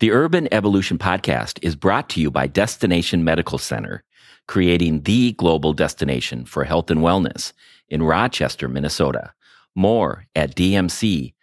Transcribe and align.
The 0.00 0.12
Urban 0.12 0.48
Evolution 0.50 0.96
Podcast 0.96 1.58
is 1.60 1.76
brought 1.76 2.08
to 2.10 2.22
you 2.22 2.30
by 2.30 2.46
Destination 2.46 3.22
Medical 3.22 3.58
Center, 3.58 4.02
creating 4.48 5.02
the 5.02 5.32
global 5.32 5.74
destination 5.74 6.46
for 6.46 6.64
health 6.64 6.90
and 6.90 7.00
wellness 7.00 7.52
in 7.90 8.02
Rochester, 8.02 8.66
Minnesota. 8.66 9.34
More 9.74 10.24
at 10.34 10.56
dmc.mn. 10.56 11.34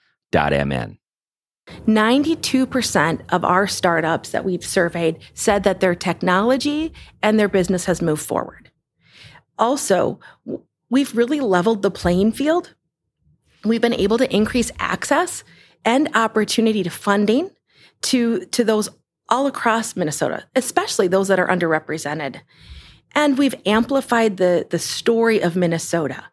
92% 1.85 3.21
of 3.29 3.45
our 3.45 3.67
startups 3.67 4.29
that 4.31 4.43
we've 4.43 4.65
surveyed 4.65 5.19
said 5.35 5.61
that 5.61 5.79
their 5.79 5.93
technology 5.93 6.93
and 7.21 7.39
their 7.39 7.49
business 7.49 7.85
has 7.85 8.01
moved 8.01 8.25
forward. 8.25 8.71
Also, 9.59 10.19
we've 10.89 11.15
really 11.15 11.41
leveled 11.41 11.83
the 11.83 11.91
playing 11.91 12.31
field. 12.31 12.73
We've 13.63 13.81
been 13.81 13.93
able 13.93 14.17
to 14.17 14.35
increase 14.35 14.71
access 14.79 15.43
and 15.85 16.09
opportunity 16.15 16.81
to 16.81 16.89
funding 16.89 17.51
to, 18.01 18.45
to 18.45 18.63
those 18.63 18.89
all 19.29 19.47
across 19.47 19.95
Minnesota, 19.95 20.45
especially 20.55 21.07
those 21.07 21.27
that 21.27 21.39
are 21.39 21.47
underrepresented. 21.47 22.41
And 23.13 23.37
we've 23.37 23.55
amplified 23.65 24.37
the, 24.37 24.67
the 24.69 24.79
story 24.79 25.41
of 25.41 25.55
Minnesota 25.55 26.23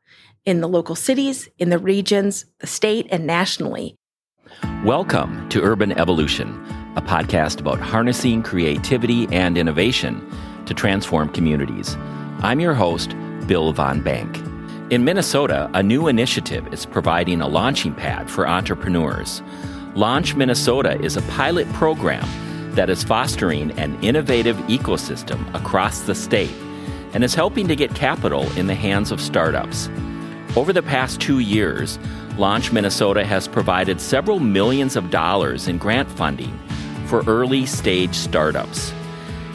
in 0.44 0.60
the 0.60 0.68
local 0.68 0.94
cities, 0.94 1.48
in 1.58 1.70
the 1.70 1.78
regions, 1.78 2.44
the 2.60 2.66
state, 2.66 3.06
and 3.10 3.26
nationally. 3.26 3.96
Welcome 4.84 5.48
to 5.48 5.62
Urban 5.62 5.92
Evolution, 5.92 6.50
a 6.96 7.02
podcast 7.02 7.60
about 7.60 7.80
harnessing 7.80 8.42
creativity 8.42 9.26
and 9.32 9.56
innovation 9.56 10.30
to 10.66 10.74
transform 10.74 11.30
communities. 11.30 11.96
I'm 12.40 12.60
your 12.60 12.74
host, 12.74 13.14
Bill 13.46 13.72
Von 13.72 14.02
Bank. 14.02 14.36
In 14.90 15.04
Minnesota, 15.04 15.70
a 15.72 15.82
new 15.82 16.08
initiative 16.08 16.72
is 16.72 16.84
providing 16.84 17.40
a 17.40 17.48
launching 17.48 17.94
pad 17.94 18.30
for 18.30 18.46
entrepreneurs. 18.46 19.42
Launch 19.96 20.34
Minnesota 20.34 21.00
is 21.00 21.16
a 21.16 21.22
pilot 21.22 21.72
program 21.72 22.26
that 22.74 22.90
is 22.90 23.04
fostering 23.04 23.70
an 23.78 23.96
innovative 24.02 24.56
ecosystem 24.66 25.54
across 25.54 26.00
the 26.00 26.16
state 26.16 26.50
and 27.12 27.22
is 27.22 27.36
helping 27.36 27.68
to 27.68 27.76
get 27.76 27.94
capital 27.94 28.50
in 28.58 28.66
the 28.66 28.74
hands 28.74 29.12
of 29.12 29.20
startups. 29.20 29.88
Over 30.56 30.72
the 30.72 30.82
past 30.82 31.20
two 31.20 31.38
years, 31.38 32.00
Launch 32.36 32.72
Minnesota 32.72 33.24
has 33.24 33.46
provided 33.46 34.00
several 34.00 34.40
millions 34.40 34.96
of 34.96 35.12
dollars 35.12 35.68
in 35.68 35.78
grant 35.78 36.10
funding 36.10 36.58
for 37.06 37.22
early 37.28 37.64
stage 37.64 38.16
startups. 38.16 38.92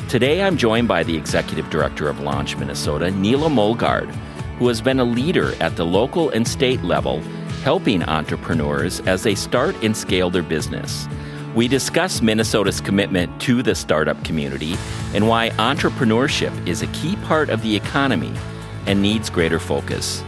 Today, 0.07 0.41
I'm 0.41 0.55
joined 0.55 0.87
by 0.87 1.03
the 1.03 1.17
executive 1.17 1.69
director 1.69 2.07
of 2.07 2.21
Launch 2.21 2.55
Minnesota, 2.55 3.11
Neela 3.11 3.49
Mollgaard, 3.49 4.09
who 4.57 4.69
has 4.69 4.79
been 4.79 5.01
a 5.01 5.03
leader 5.03 5.53
at 5.61 5.75
the 5.75 5.85
local 5.85 6.29
and 6.29 6.47
state 6.47 6.81
level 6.81 7.21
helping 7.63 8.03
entrepreneurs 8.03 9.01
as 9.01 9.23
they 9.23 9.35
start 9.35 9.75
and 9.83 9.95
scale 9.95 10.29
their 10.29 10.43
business. 10.43 11.07
We 11.55 11.67
discuss 11.67 12.21
Minnesota's 12.21 12.79
commitment 12.79 13.41
to 13.41 13.61
the 13.61 13.75
startup 13.75 14.23
community 14.23 14.75
and 15.13 15.27
why 15.27 15.49
entrepreneurship 15.51 16.67
is 16.67 16.81
a 16.81 16.87
key 16.87 17.15
part 17.17 17.49
of 17.49 17.61
the 17.61 17.75
economy 17.75 18.31
and 18.85 19.01
needs 19.01 19.29
greater 19.29 19.59
focus. 19.59 20.23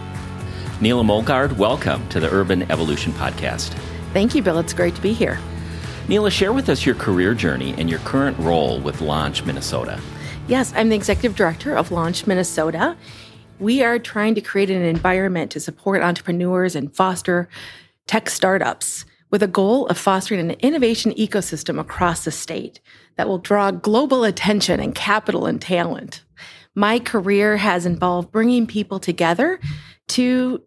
Neela 0.82 1.04
Mollgaard, 1.04 1.58
welcome 1.58 2.08
to 2.10 2.20
the 2.20 2.32
Urban 2.34 2.70
Evolution 2.72 3.14
Podcast. 3.14 3.74
Thank 4.14 4.36
you, 4.36 4.42
Bill. 4.42 4.60
It's 4.60 4.74
great 4.74 4.96
to 4.96 5.02
be 5.02 5.14
here. 5.14 5.40
Neela, 6.08 6.32
share 6.32 6.52
with 6.52 6.68
us 6.68 6.86
your 6.86 6.96
career 6.96 7.34
journey 7.34 7.74
and 7.78 7.90
your 7.90 8.00
current 8.00 8.38
role 8.40 8.80
with 8.80 9.00
Launch 9.00 9.46
Minnesota. 9.46 10.02
Yes, 10.48 10.74
I'm 10.76 10.90
the 10.90 10.96
executive 10.96 11.38
director 11.38 11.76
of 11.76 11.92
Launch 11.92 12.28
Minnesota. 12.28 12.98
We 13.62 13.84
are 13.84 14.00
trying 14.00 14.34
to 14.34 14.42
create 14.42 14.72
an 14.72 14.82
environment 14.82 15.52
to 15.52 15.60
support 15.60 16.02
entrepreneurs 16.02 16.76
and 16.76 16.94
foster 16.96 17.48
tech 18.08 18.28
startups 18.28 19.06
with 19.30 19.44
a 19.44 19.48
goal 19.48 19.86
of 19.86 20.00
fostering 20.00 20.40
an 20.40 20.58
innovation 20.62 21.12
ecosystem 21.12 21.80
across 21.80 22.26
the 22.26 22.32
state 22.32 22.82
that 23.18 23.28
will 23.28 23.38
draw 23.38 23.70
global 23.70 24.24
attention 24.24 24.80
and 24.80 24.96
capital 24.96 25.46
and 25.46 25.62
talent. 25.62 26.24
My 26.74 26.98
career 26.98 27.58
has 27.58 27.86
involved 27.86 28.32
bringing 28.32 28.66
people 28.66 29.00
together 29.00 29.60
to 30.08 30.64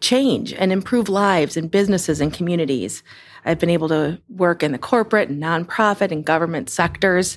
change 0.00 0.54
and 0.54 0.72
improve 0.72 1.10
lives 1.10 1.58
and 1.58 1.70
businesses 1.70 2.22
and 2.22 2.32
communities. 2.32 3.02
I've 3.44 3.58
been 3.58 3.68
able 3.68 3.88
to 3.88 4.18
work 4.30 4.62
in 4.62 4.72
the 4.72 4.78
corporate 4.78 5.28
and 5.28 5.42
nonprofit 5.42 6.10
and 6.10 6.24
government 6.24 6.70
sectors. 6.70 7.36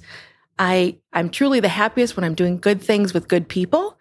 I, 0.57 0.95
I'm 1.11 1.29
truly 1.29 1.59
the 1.59 1.67
happiest 1.67 2.15
when 2.15 2.23
I'm 2.23 2.35
doing 2.35 2.57
good 2.57 2.81
things 2.81 3.13
with 3.13 3.27
good 3.27 3.49
people 3.49 3.97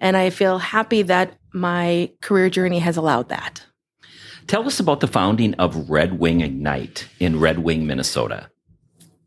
and 0.00 0.16
I 0.16 0.30
feel 0.30 0.58
happy 0.58 1.02
that 1.02 1.38
my 1.52 2.10
career 2.20 2.50
journey 2.50 2.80
has 2.80 2.96
allowed 2.96 3.28
that. 3.28 3.64
Tell 4.46 4.66
us 4.66 4.78
about 4.78 5.00
the 5.00 5.06
founding 5.06 5.54
of 5.54 5.88
Red 5.88 6.18
Wing 6.18 6.40
Ignite 6.42 7.08
in 7.18 7.40
Red 7.40 7.60
Wing, 7.60 7.86
Minnesota. 7.86 8.50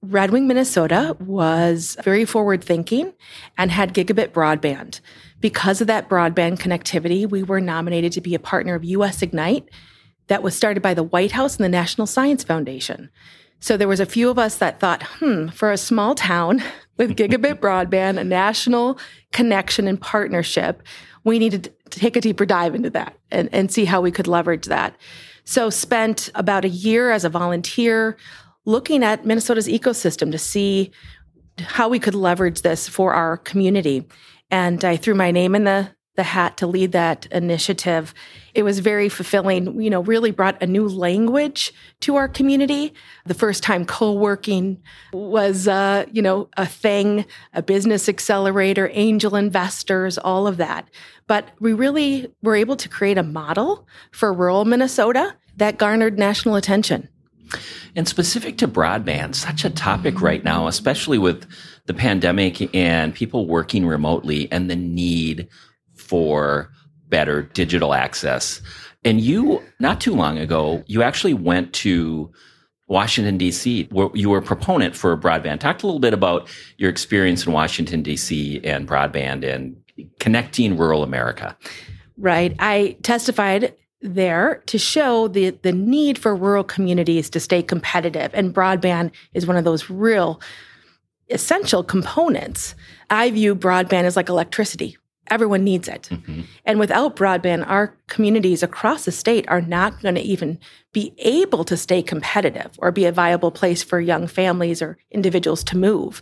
Red 0.03 0.29
Wing, 0.31 0.47
Minnesota 0.47 1.17
was 1.19 1.97
very 2.03 2.23
forward 2.23 2.63
thinking 2.63 3.13
and 3.57 3.71
had 3.71 3.95
gigabit 3.95 4.29
broadband. 4.29 4.99
Because 5.39 5.81
of 5.81 5.87
that 5.87 6.07
broadband 6.07 6.59
connectivity, 6.59 7.27
we 7.27 7.41
were 7.41 7.59
nominated 7.59 8.11
to 8.13 8.21
be 8.21 8.35
a 8.35 8.39
partner 8.39 8.75
of 8.75 8.83
US 8.83 9.21
Ignite 9.21 9.69
that 10.27 10.43
was 10.43 10.55
started 10.55 10.83
by 10.83 10.93
the 10.93 11.03
White 11.03 11.31
House 11.31 11.55
and 11.55 11.63
the 11.63 11.69
National 11.69 12.05
Science 12.05 12.43
Foundation. 12.43 13.09
So 13.59 13.75
there 13.75 13.87
was 13.87 13.99
a 13.99 14.05
few 14.05 14.29
of 14.29 14.37
us 14.37 14.57
that 14.57 14.79
thought, 14.79 15.03
hmm, 15.03 15.47
for 15.47 15.71
a 15.71 15.77
small 15.77 16.13
town 16.13 16.61
with 16.97 17.15
gigabit 17.15 17.59
broadband, 17.59 18.17
a 18.19 18.23
national 18.23 18.99
connection 19.31 19.87
and 19.87 19.99
partnership, 19.99 20.83
we 21.23 21.39
needed 21.39 21.73
to 21.89 21.99
take 21.99 22.15
a 22.15 22.21
deeper 22.21 22.45
dive 22.45 22.75
into 22.75 22.89
that 22.89 23.17
and, 23.31 23.49
and 23.51 23.71
see 23.71 23.85
how 23.85 24.01
we 24.01 24.11
could 24.11 24.27
leverage 24.27 24.65
that. 24.65 24.95
So 25.43 25.69
spent 25.69 26.29
about 26.35 26.65
a 26.65 26.69
year 26.69 27.11
as 27.11 27.23
a 27.23 27.29
volunteer 27.29 28.17
looking 28.65 29.03
at 29.03 29.25
Minnesota's 29.25 29.67
ecosystem 29.67 30.31
to 30.31 30.37
see 30.37 30.91
how 31.59 31.89
we 31.89 31.99
could 31.99 32.15
leverage 32.15 32.61
this 32.61 32.87
for 32.87 33.13
our 33.13 33.37
community. 33.37 34.05
And 34.51 34.83
I 34.83 34.97
threw 34.97 35.15
my 35.15 35.31
name 35.31 35.55
in 35.55 35.63
the 35.63 35.89
the 36.17 36.23
hat 36.23 36.57
to 36.57 36.67
lead 36.67 36.91
that 36.91 37.27
initiative. 37.27 38.13
It 38.53 38.63
was 38.63 38.79
very 38.79 39.07
fulfilling, 39.07 39.79
you 39.79 39.89
know, 39.89 40.01
really 40.01 40.31
brought 40.31 40.61
a 40.61 40.67
new 40.67 40.87
language 40.87 41.71
to 42.01 42.15
our 42.17 42.27
community. 42.27 42.93
The 43.25 43.35
first 43.35 43.63
time 43.63 43.85
co-working 43.85 44.81
was, 45.13 45.67
uh, 45.67 46.05
you 46.11 46.21
know, 46.21 46.49
a 46.57 46.65
thing, 46.65 47.25
a 47.53 47.61
business 47.61 48.09
accelerator, 48.09 48.89
angel 48.91 49.35
investors, 49.35 50.17
all 50.17 50.47
of 50.47 50.57
that. 50.57 50.89
But 51.27 51.49
we 51.59 51.71
really 51.71 52.33
were 52.41 52.55
able 52.55 52.75
to 52.77 52.89
create 52.89 53.17
a 53.17 53.23
model 53.23 53.87
for 54.11 54.33
rural 54.33 54.65
Minnesota 54.65 55.35
that 55.57 55.77
garnered 55.77 56.17
national 56.17 56.55
attention. 56.55 57.09
And 57.95 58.07
specific 58.07 58.57
to 58.57 58.67
broadband, 58.67 59.35
such 59.35 59.63
a 59.63 59.69
topic 59.69 60.21
right 60.21 60.43
now, 60.43 60.67
especially 60.67 61.17
with 61.17 61.47
the 61.85 61.93
pandemic 61.93 62.75
and 62.75 63.15
people 63.15 63.47
working 63.47 63.85
remotely 63.85 64.51
and 64.51 64.69
the 64.69 64.75
need 64.75 65.47
for 66.07 66.71
better 67.09 67.43
digital 67.43 67.93
access. 67.93 68.61
And 69.03 69.21
you, 69.21 69.63
not 69.79 70.01
too 70.01 70.13
long 70.13 70.37
ago, 70.37 70.83
you 70.87 71.01
actually 71.03 71.33
went 71.33 71.73
to 71.73 72.31
Washington, 72.87 73.37
D.C., 73.37 73.87
where 73.91 74.09
you 74.13 74.29
were 74.29 74.39
a 74.39 74.41
proponent 74.41 74.95
for 74.95 75.15
broadband. 75.17 75.59
Talk 75.59 75.83
a 75.83 75.85
little 75.85 75.99
bit 75.99 76.13
about 76.13 76.49
your 76.77 76.89
experience 76.89 77.45
in 77.45 77.51
Washington, 77.51 78.01
D.C. 78.01 78.61
and 78.63 78.87
broadband 78.87 79.43
and 79.47 79.75
connecting 80.19 80.77
rural 80.77 81.03
America. 81.03 81.57
Right. 82.17 82.55
I 82.59 82.97
testified 83.03 83.75
there 84.01 84.63
to 84.67 84.77
show 84.77 85.27
the, 85.27 85.51
the 85.61 85.71
need 85.71 86.17
for 86.17 86.35
rural 86.35 86.63
communities 86.63 87.29
to 87.31 87.39
stay 87.39 87.61
competitive. 87.61 88.31
And 88.33 88.53
broadband 88.53 89.11
is 89.33 89.45
one 89.45 89.57
of 89.57 89.63
those 89.63 89.89
real 89.89 90.39
essential 91.29 91.83
components. 91.83 92.73
I 93.09 93.31
view 93.31 93.55
broadband 93.55 94.03
as 94.03 94.15
like 94.15 94.29
electricity 94.29 94.97
everyone 95.29 95.63
needs 95.63 95.87
it. 95.87 96.09
Mm-hmm. 96.11 96.41
And 96.65 96.79
without 96.79 97.15
broadband, 97.15 97.67
our 97.67 97.95
communities 98.07 98.63
across 98.63 99.05
the 99.05 99.11
state 99.11 99.45
are 99.47 99.61
not 99.61 100.01
going 100.01 100.15
to 100.15 100.21
even 100.21 100.59
be 100.93 101.13
able 101.19 101.63
to 101.65 101.77
stay 101.77 102.01
competitive 102.01 102.71
or 102.79 102.91
be 102.91 103.05
a 103.05 103.11
viable 103.11 103.51
place 103.51 103.83
for 103.83 103.99
young 103.99 104.27
families 104.27 104.81
or 104.81 104.97
individuals 105.11 105.63
to 105.65 105.77
move. 105.77 106.21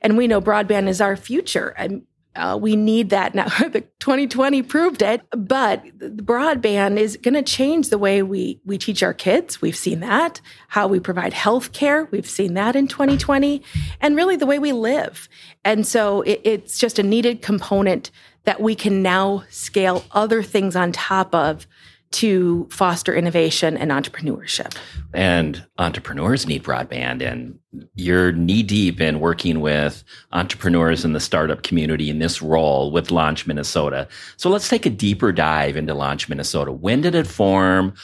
And 0.00 0.16
we 0.16 0.28
know 0.28 0.40
broadband 0.40 0.88
is 0.88 1.00
our 1.00 1.16
future. 1.16 1.74
And 1.76 2.02
uh, 2.36 2.58
we 2.60 2.74
need 2.74 3.10
that 3.10 3.34
now. 3.34 3.44
the 3.58 3.82
2020 4.00 4.62
proved 4.62 5.02
it, 5.02 5.22
but 5.30 5.84
broadband 5.98 6.98
is 6.98 7.16
going 7.16 7.34
to 7.34 7.42
change 7.42 7.90
the 7.90 7.98
way 7.98 8.22
we 8.22 8.60
we 8.64 8.76
teach 8.76 9.02
our 9.02 9.14
kids. 9.14 9.62
We've 9.62 9.76
seen 9.76 10.00
that. 10.00 10.40
How 10.68 10.88
we 10.88 11.00
provide 11.00 11.32
health 11.32 11.72
care. 11.72 12.06
We've 12.10 12.28
seen 12.28 12.54
that 12.54 12.74
in 12.76 12.88
2020, 12.88 13.62
and 14.00 14.16
really 14.16 14.36
the 14.36 14.46
way 14.46 14.58
we 14.58 14.72
live. 14.72 15.28
And 15.64 15.86
so 15.86 16.22
it, 16.22 16.40
it's 16.44 16.78
just 16.78 16.98
a 16.98 17.02
needed 17.02 17.40
component 17.40 18.10
that 18.44 18.60
we 18.60 18.74
can 18.74 19.02
now 19.02 19.44
scale 19.50 20.04
other 20.12 20.42
things 20.42 20.76
on 20.76 20.92
top 20.92 21.34
of 21.34 21.66
to 22.14 22.68
foster 22.70 23.12
innovation 23.12 23.76
and 23.76 23.90
entrepreneurship. 23.90 24.76
And 25.12 25.66
entrepreneurs 25.78 26.46
need 26.46 26.62
broadband, 26.62 27.22
and 27.22 27.58
you're 27.96 28.30
knee 28.30 28.62
deep 28.62 29.00
in 29.00 29.18
working 29.18 29.60
with 29.60 30.04
entrepreneurs 30.30 31.04
in 31.04 31.12
the 31.12 31.18
startup 31.18 31.64
community 31.64 32.10
in 32.10 32.20
this 32.20 32.40
role 32.40 32.92
with 32.92 33.10
Launch 33.10 33.48
Minnesota. 33.48 34.06
So 34.36 34.48
let's 34.48 34.68
take 34.68 34.86
a 34.86 34.90
deeper 34.90 35.32
dive 35.32 35.76
into 35.76 35.92
Launch 35.92 36.28
Minnesota. 36.28 36.70
When 36.70 37.00
did 37.00 37.16
it 37.16 37.26
form? 37.26 37.94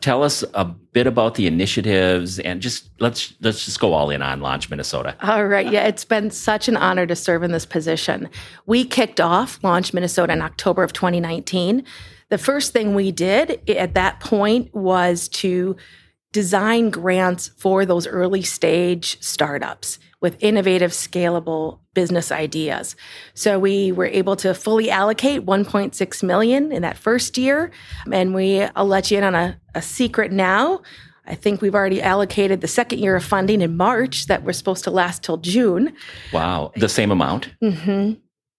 Tell 0.00 0.22
us 0.22 0.44
a 0.54 0.64
bit 0.64 1.06
about 1.06 1.34
the 1.34 1.46
initiatives 1.46 2.38
and 2.38 2.60
just 2.60 2.90
let's 3.00 3.34
let's 3.40 3.64
just 3.64 3.80
go 3.80 3.94
all 3.94 4.10
in 4.10 4.22
on 4.22 4.40
Launch 4.40 4.70
Minnesota. 4.70 5.16
All 5.22 5.46
right. 5.46 5.70
Yeah, 5.70 5.86
it's 5.86 6.04
been 6.04 6.30
such 6.30 6.68
an 6.68 6.76
honor 6.76 7.06
to 7.06 7.16
serve 7.16 7.42
in 7.42 7.52
this 7.52 7.66
position. 7.66 8.28
We 8.66 8.84
kicked 8.84 9.20
off 9.20 9.58
Launch 9.64 9.92
Minnesota 9.92 10.32
in 10.32 10.42
October 10.42 10.82
of 10.82 10.92
2019. 10.92 11.84
The 12.28 12.38
first 12.38 12.72
thing 12.72 12.94
we 12.94 13.10
did 13.10 13.68
at 13.68 13.94
that 13.94 14.20
point 14.20 14.72
was 14.74 15.28
to 15.28 15.76
design 16.32 16.90
grants 16.90 17.48
for 17.56 17.86
those 17.86 18.06
early 18.06 18.42
stage 18.42 19.20
startups 19.22 19.98
with 20.20 20.36
innovative, 20.40 20.90
scalable 20.90 21.78
business 21.94 22.32
ideas. 22.32 22.96
So 23.34 23.58
we 23.58 23.92
were 23.92 24.06
able 24.06 24.36
to 24.36 24.52
fully 24.52 24.90
allocate 24.90 25.46
1.6 25.46 26.22
million 26.22 26.72
in 26.72 26.82
that 26.82 26.96
first 26.96 27.38
year. 27.38 27.70
And 28.10 28.34
we, 28.34 28.62
I'll 28.62 28.86
let 28.86 29.10
you 29.10 29.18
in 29.18 29.24
on 29.24 29.34
a, 29.34 29.60
a 29.74 29.82
secret 29.82 30.32
now. 30.32 30.82
I 31.26 31.34
think 31.34 31.60
we've 31.60 31.74
already 31.74 32.02
allocated 32.02 32.62
the 32.62 32.68
second 32.68 33.00
year 33.00 33.14
of 33.14 33.22
funding 33.22 33.60
in 33.60 33.76
March 33.76 34.26
that 34.26 34.42
we're 34.42 34.54
supposed 34.54 34.84
to 34.84 34.90
last 34.90 35.22
till 35.22 35.36
June. 35.36 35.92
Wow. 36.32 36.72
The 36.74 36.88
same 36.88 37.10
amount? 37.10 37.50
Mm-hmm. 37.62 38.14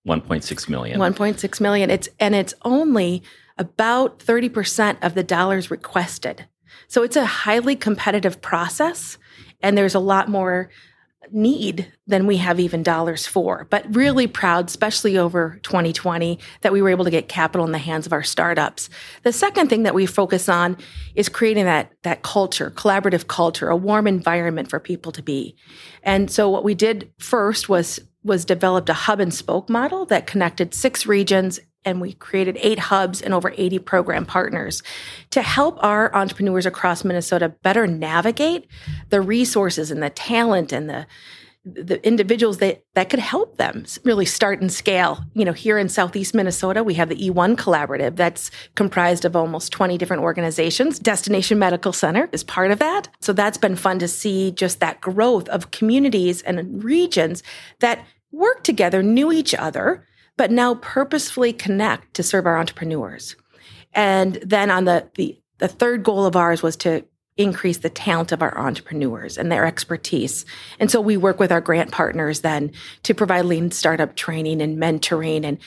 1.6 0.10 0.70
million. 0.70 1.00
1.6 1.00 1.62
million. 1.62 1.90
It's, 1.90 2.08
and 2.20 2.36
it's 2.36 2.54
only 2.64 3.24
about 3.58 4.20
30% 4.20 4.98
of 5.02 5.14
the 5.14 5.24
dollars 5.24 5.70
requested. 5.70 6.46
So 6.88 7.04
it's 7.04 7.16
a 7.16 7.26
highly 7.26 7.76
competitive 7.76 8.42
process 8.42 9.18
and 9.62 9.78
there's 9.78 9.96
a 9.96 10.00
lot 10.00 10.30
more 10.30 10.70
need 11.34 11.92
than 12.08 12.28
we 12.28 12.38
have 12.38 12.60
even 12.60 12.84
dollars 12.84 13.28
for. 13.28 13.68
But 13.70 13.96
really 13.96 14.28
proud, 14.28 14.68
especially 14.68 15.18
over 15.18 15.60
2020, 15.64 16.40
that 16.62 16.74
we 16.74 16.82
were 16.82 16.90
able 16.90 17.06
to 17.06 17.12
get 17.12 17.28
capital 17.28 17.66
in 17.66 17.72
the 17.72 17.78
hands 17.78 18.06
of 18.06 18.14
our 18.14 18.24
startups. 18.24 18.90
The 19.24 19.34
second 19.34 19.70
thing 19.70 19.84
that 19.84 19.94
we 19.94 20.06
focus 20.06 20.50
on 20.50 20.78
is 21.16 21.30
creating 21.30 21.66
that, 21.66 21.92
that 22.04 22.24
culture, 22.24 22.72
collaborative 22.72 23.28
culture, 23.28 23.70
a 23.70 23.76
warm 23.76 24.08
environment 24.08 24.70
for 24.70 24.80
people 24.80 25.12
to 25.12 25.22
be. 25.22 25.56
And 26.04 26.32
so 26.32 26.50
what 26.50 26.64
we 26.64 26.76
did 26.76 27.12
first 27.18 27.70
was 27.70 28.00
was 28.22 28.44
developed 28.44 28.90
a 28.90 28.94
hub 28.94 29.22
and 29.22 29.34
spoke 29.34 29.70
model 29.70 30.06
that 30.06 30.28
connected 30.28 30.74
six 30.74 31.06
regions 31.06 31.60
and 31.86 32.02
we 32.02 32.14
created 32.14 32.58
eight 32.62 32.80
hubs 32.80 33.22
and 33.22 33.34
over 33.34 33.54
80 33.58 33.80
program 33.80 34.26
partners 34.26 34.84
to 35.32 35.42
help 35.42 35.82
our 35.84 36.14
entrepreneurs 36.16 36.66
across 36.66 37.04
Minnesota 37.04 37.50
better 37.64 37.88
navigate 37.88 38.68
the 39.10 39.22
resources 39.22 39.92
and 39.92 40.04
the 40.04 40.10
talent 40.10 40.72
and 40.72 40.90
the 40.90 41.08
the 41.66 42.06
individuals 42.08 42.60
that 42.60 42.84
that 42.96 43.10
could 43.10 43.20
help 43.20 43.58
them 43.58 43.86
really 44.04 44.26
start 44.26 44.62
and 44.62 44.72
scale. 44.72 45.24
You 45.34 45.46
know, 45.46 45.52
here 45.52 45.78
in 45.78 45.90
Southeast 45.90 46.34
Minnesota, 46.34 46.84
we 46.84 46.94
have 46.96 47.10
the 47.10 47.16
E1 47.16 47.58
Collaborative 47.58 48.16
that's 48.16 48.50
comprised 48.76 49.26
of 49.26 49.36
almost 49.36 49.72
20 49.72 49.98
different 49.98 50.24
organizations. 50.24 51.00
Destination 51.00 51.60
Medical 51.60 51.94
Center 51.94 52.30
is 52.32 52.44
part 52.44 52.72
of 52.72 52.80
that. 52.80 53.10
So 53.20 53.34
that's 53.34 53.58
been 53.58 53.76
fun 53.76 54.00
to 54.00 54.08
see 54.08 54.52
just 54.52 54.80
that 54.80 55.02
growth 55.02 55.50
of 55.50 55.72
communities 55.72 56.42
and 56.44 56.84
regions 56.84 57.44
that 57.80 58.06
work 58.32 58.64
together, 58.64 59.04
knew 59.04 59.32
each 59.32 59.54
other, 59.54 60.06
but 60.40 60.52
now 60.52 60.76
purposefully 60.76 61.52
connect 61.52 62.14
to 62.14 62.24
serve 62.24 62.46
our 62.46 62.58
entrepreneurs. 62.58 63.36
And 63.94 64.36
then 64.36 64.72
on 64.72 64.86
the, 64.86 65.06
the, 65.16 65.38
the 65.58 65.68
third 65.68 66.02
goal 66.02 66.26
of 66.26 66.38
ours 66.38 66.64
was 66.64 66.78
to 66.78 67.04
increase 67.36 67.80
the 67.80 67.90
talent 67.90 68.32
of 68.32 68.42
our 68.42 68.58
entrepreneurs 68.58 69.38
and 69.38 69.52
their 69.52 69.66
expertise. 69.66 70.46
And 70.80 70.90
so 70.90 71.02
we 71.02 71.18
work 71.18 71.42
with 71.42 71.52
our 71.52 71.60
grant 71.60 71.92
partners 71.92 72.40
then 72.40 72.72
to 73.04 73.14
provide 73.14 73.48
lean 73.48 73.72
startup 73.72 74.16
training 74.16 74.62
and 74.62 74.78
mentoring 74.78 75.44
and 75.44 75.58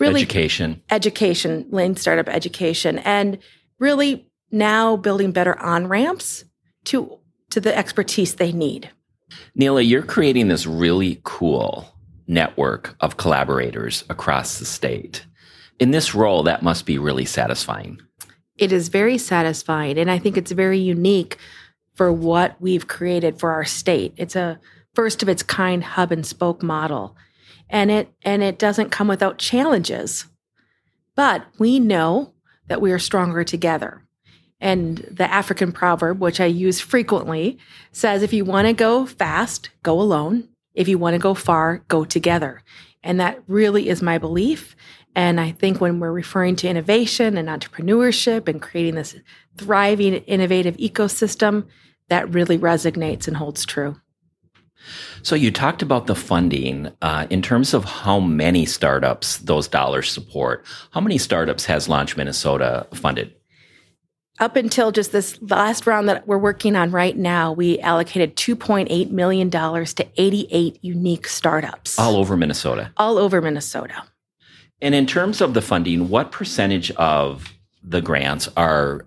really 0.00 0.22
education, 0.22 0.82
education, 0.88 1.66
lean 1.68 1.96
startup 1.96 2.30
education, 2.30 3.00
and 3.00 3.36
really 3.80 4.30
now 4.50 4.96
building 4.96 5.32
better 5.32 5.58
on 5.60 5.88
ramps 5.88 6.46
to 6.84 7.18
to 7.50 7.60
the 7.60 7.76
expertise 7.76 8.36
they 8.36 8.50
need. 8.50 8.88
Neela, 9.54 9.82
you're 9.82 10.00
creating 10.00 10.48
this 10.48 10.66
really 10.66 11.20
cool 11.22 11.92
network 12.26 12.96
of 13.00 13.16
collaborators 13.16 14.04
across 14.08 14.58
the 14.58 14.64
state. 14.64 15.26
In 15.78 15.90
this 15.90 16.14
role, 16.14 16.42
that 16.44 16.62
must 16.62 16.86
be 16.86 16.98
really 16.98 17.24
satisfying. 17.24 18.00
It 18.56 18.72
is 18.72 18.88
very 18.88 19.18
satisfying. 19.18 19.98
And 19.98 20.10
I 20.10 20.18
think 20.18 20.36
it's 20.36 20.52
very 20.52 20.78
unique 20.78 21.38
for 21.94 22.12
what 22.12 22.60
we've 22.60 22.86
created 22.86 23.38
for 23.38 23.50
our 23.52 23.64
state. 23.64 24.14
It's 24.16 24.36
a 24.36 24.60
first 24.94 25.22
of 25.22 25.28
its 25.28 25.42
kind 25.42 25.82
hub 25.82 26.12
and 26.12 26.24
spoke 26.24 26.62
model. 26.62 27.16
And 27.68 27.90
it 27.90 28.12
and 28.22 28.42
it 28.42 28.58
doesn't 28.58 28.90
come 28.90 29.08
without 29.08 29.38
challenges. 29.38 30.26
But 31.14 31.44
we 31.58 31.80
know 31.80 32.34
that 32.68 32.80
we 32.80 32.92
are 32.92 32.98
stronger 32.98 33.44
together. 33.44 34.06
And 34.60 34.98
the 35.10 35.30
African 35.30 35.72
proverb, 35.72 36.20
which 36.20 36.40
I 36.40 36.46
use 36.46 36.80
frequently, 36.80 37.58
says 37.90 38.22
if 38.22 38.32
you 38.32 38.44
want 38.44 38.68
to 38.68 38.72
go 38.72 39.06
fast, 39.06 39.70
go 39.82 40.00
alone. 40.00 40.48
If 40.74 40.88
you 40.88 40.98
want 40.98 41.14
to 41.14 41.18
go 41.18 41.34
far, 41.34 41.84
go 41.88 42.04
together. 42.04 42.62
And 43.02 43.20
that 43.20 43.42
really 43.46 43.88
is 43.88 44.02
my 44.02 44.18
belief. 44.18 44.76
And 45.14 45.40
I 45.40 45.52
think 45.52 45.80
when 45.80 46.00
we're 46.00 46.12
referring 46.12 46.56
to 46.56 46.68
innovation 46.68 47.36
and 47.36 47.48
entrepreneurship 47.48 48.48
and 48.48 48.62
creating 48.62 48.94
this 48.94 49.14
thriving, 49.58 50.14
innovative 50.14 50.76
ecosystem, 50.78 51.66
that 52.08 52.32
really 52.32 52.58
resonates 52.58 53.28
and 53.28 53.36
holds 53.36 53.66
true. 53.66 53.96
So 55.22 55.34
you 55.34 55.50
talked 55.50 55.82
about 55.82 56.06
the 56.06 56.14
funding 56.14 56.90
uh, 57.02 57.26
in 57.30 57.42
terms 57.42 57.72
of 57.74 57.84
how 57.84 58.18
many 58.18 58.66
startups 58.66 59.38
those 59.38 59.68
dollars 59.68 60.10
support. 60.10 60.64
How 60.90 61.00
many 61.00 61.18
startups 61.18 61.66
has 61.66 61.88
Launch 61.88 62.16
Minnesota 62.16 62.86
funded? 62.92 63.32
Up 64.40 64.56
until 64.56 64.92
just 64.92 65.12
this 65.12 65.38
last 65.42 65.86
round 65.86 66.08
that 66.08 66.26
we're 66.26 66.38
working 66.38 66.74
on 66.74 66.90
right 66.90 67.16
now, 67.16 67.52
we 67.52 67.78
allocated 67.80 68.36
$2.8 68.36 69.10
million 69.10 69.50
to 69.50 70.06
88 70.16 70.78
unique 70.82 71.26
startups. 71.26 71.98
All 71.98 72.16
over 72.16 72.36
Minnesota. 72.36 72.92
All 72.96 73.18
over 73.18 73.40
Minnesota. 73.40 74.04
And 74.80 74.94
in 74.94 75.06
terms 75.06 75.40
of 75.40 75.54
the 75.54 75.62
funding, 75.62 76.08
what 76.08 76.32
percentage 76.32 76.90
of 76.92 77.52
the 77.84 78.00
grants 78.00 78.48
are 78.56 79.06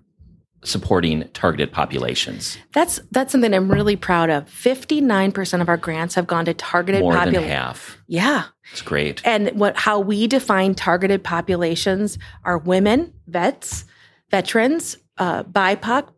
supporting 0.64 1.28
targeted 1.34 1.72
populations? 1.72 2.56
That's 2.72 3.00
that's 3.10 3.32
something 3.32 3.52
I'm 3.52 3.70
really 3.70 3.96
proud 3.96 4.30
of. 4.30 4.46
59% 4.46 5.60
of 5.60 5.68
our 5.68 5.76
grants 5.76 6.14
have 6.14 6.26
gone 6.26 6.46
to 6.46 6.54
targeted 6.54 7.02
More 7.02 7.12
than 7.12 7.34
half. 7.34 7.98
Yeah. 8.06 8.44
It's 8.72 8.82
great. 8.82 9.20
And 9.24 9.50
what 9.50 9.76
how 9.76 10.00
we 10.00 10.26
define 10.26 10.74
targeted 10.74 11.22
populations 11.22 12.18
are 12.44 12.58
women, 12.58 13.12
vets, 13.26 13.84
veterans, 14.30 14.96
uh, 15.18 15.44
BIPOC, 15.44 16.08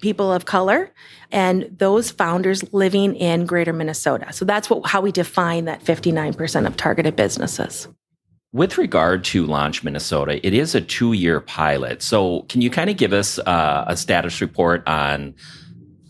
people 0.00 0.32
of 0.32 0.44
color, 0.44 0.92
and 1.30 1.68
those 1.76 2.10
founders 2.10 2.72
living 2.72 3.14
in 3.16 3.46
greater 3.46 3.72
Minnesota. 3.72 4.32
So 4.32 4.44
that's 4.44 4.70
what, 4.70 4.86
how 4.86 5.00
we 5.00 5.12
define 5.12 5.64
that 5.66 5.84
59% 5.84 6.66
of 6.66 6.76
targeted 6.76 7.16
businesses. 7.16 7.88
With 8.52 8.78
regard 8.78 9.24
to 9.24 9.44
Launch 9.44 9.84
Minnesota, 9.84 10.44
it 10.46 10.54
is 10.54 10.74
a 10.74 10.80
two 10.80 11.12
year 11.12 11.40
pilot. 11.40 12.02
So, 12.02 12.42
can 12.48 12.62
you 12.62 12.70
kind 12.70 12.88
of 12.88 12.96
give 12.96 13.12
us 13.12 13.38
uh, 13.40 13.84
a 13.86 13.94
status 13.94 14.40
report 14.40 14.88
on 14.88 15.34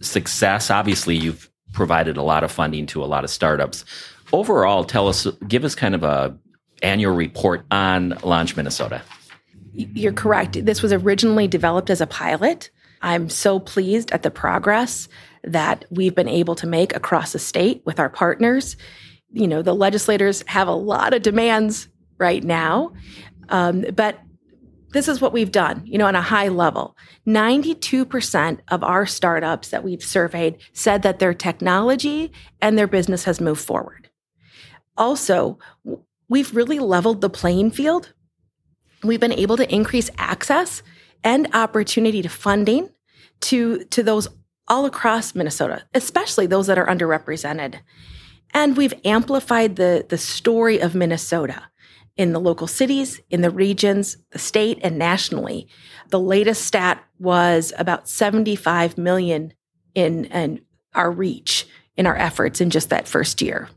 success? 0.00 0.70
Obviously, 0.70 1.16
you've 1.16 1.50
provided 1.72 2.16
a 2.16 2.22
lot 2.22 2.44
of 2.44 2.52
funding 2.52 2.86
to 2.86 3.02
a 3.02 3.06
lot 3.06 3.24
of 3.24 3.30
startups. 3.30 3.84
Overall, 4.32 4.84
tell 4.84 5.08
us, 5.08 5.26
give 5.48 5.64
us 5.64 5.74
kind 5.74 5.96
of 5.96 6.04
a 6.04 6.38
annual 6.80 7.14
report 7.14 7.64
on 7.72 8.10
Launch 8.22 8.56
Minnesota. 8.56 9.02
You're 9.78 10.12
correct. 10.12 10.64
This 10.64 10.82
was 10.82 10.92
originally 10.92 11.46
developed 11.46 11.88
as 11.88 12.00
a 12.00 12.06
pilot. 12.06 12.70
I'm 13.00 13.28
so 13.28 13.60
pleased 13.60 14.10
at 14.10 14.24
the 14.24 14.30
progress 14.30 15.08
that 15.44 15.84
we've 15.88 16.16
been 16.16 16.28
able 16.28 16.56
to 16.56 16.66
make 16.66 16.96
across 16.96 17.32
the 17.32 17.38
state 17.38 17.82
with 17.84 18.00
our 18.00 18.10
partners. 18.10 18.76
You 19.30 19.46
know, 19.46 19.62
the 19.62 19.74
legislators 19.74 20.42
have 20.48 20.66
a 20.66 20.72
lot 20.72 21.14
of 21.14 21.22
demands 21.22 21.88
right 22.18 22.42
now, 22.42 22.92
um, 23.50 23.84
but 23.94 24.18
this 24.90 25.06
is 25.06 25.20
what 25.20 25.32
we've 25.32 25.52
done, 25.52 25.82
you 25.84 25.96
know, 25.96 26.06
on 26.06 26.16
a 26.16 26.22
high 26.22 26.48
level. 26.48 26.96
92% 27.26 28.58
of 28.68 28.82
our 28.82 29.06
startups 29.06 29.68
that 29.68 29.84
we've 29.84 30.02
surveyed 30.02 30.58
said 30.72 31.02
that 31.02 31.20
their 31.20 31.34
technology 31.34 32.32
and 32.60 32.76
their 32.76 32.88
business 32.88 33.24
has 33.24 33.40
moved 33.40 33.60
forward. 33.60 34.08
Also, 34.96 35.58
we've 36.28 36.56
really 36.56 36.80
leveled 36.80 37.20
the 37.20 37.30
playing 37.30 37.70
field 37.70 38.12
we've 39.02 39.20
been 39.20 39.32
able 39.32 39.56
to 39.56 39.74
increase 39.74 40.10
access 40.18 40.82
and 41.24 41.48
opportunity 41.54 42.22
to 42.22 42.28
funding 42.28 42.90
to, 43.40 43.84
to 43.84 44.02
those 44.02 44.28
all 44.66 44.84
across 44.84 45.34
Minnesota, 45.34 45.84
especially 45.94 46.46
those 46.46 46.66
that 46.66 46.78
are 46.78 46.86
underrepresented. 46.86 47.76
And 48.52 48.76
we've 48.76 48.94
amplified 49.04 49.76
the, 49.76 50.06
the 50.08 50.18
story 50.18 50.78
of 50.80 50.94
Minnesota 50.94 51.64
in 52.16 52.32
the 52.32 52.40
local 52.40 52.66
cities, 52.66 53.20
in 53.30 53.42
the 53.42 53.50
regions, 53.50 54.16
the 54.30 54.38
state, 54.38 54.78
and 54.82 54.98
nationally. 54.98 55.68
The 56.08 56.20
latest 56.20 56.64
stat 56.64 57.02
was 57.18 57.72
about 57.78 58.08
75 58.08 58.98
million 58.98 59.52
in, 59.94 60.24
in 60.26 60.62
our 60.94 61.10
reach 61.10 61.66
in 61.98 62.06
our 62.06 62.16
efforts 62.16 62.62
in 62.62 62.70
just 62.70 62.88
that 62.88 63.06
first 63.06 63.42
year. 63.42 63.68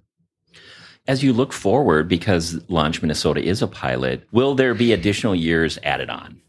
As 1.07 1.23
you 1.23 1.33
look 1.33 1.51
forward, 1.51 2.07
because 2.07 2.61
Launch 2.69 3.01
Minnesota 3.01 3.43
is 3.43 3.61
a 3.61 3.67
pilot, 3.67 4.27
will 4.31 4.53
there 4.55 4.73
be 4.73 4.93
additional 4.93 5.33
years 5.33 5.79
added 5.83 6.09
on? 6.09 6.39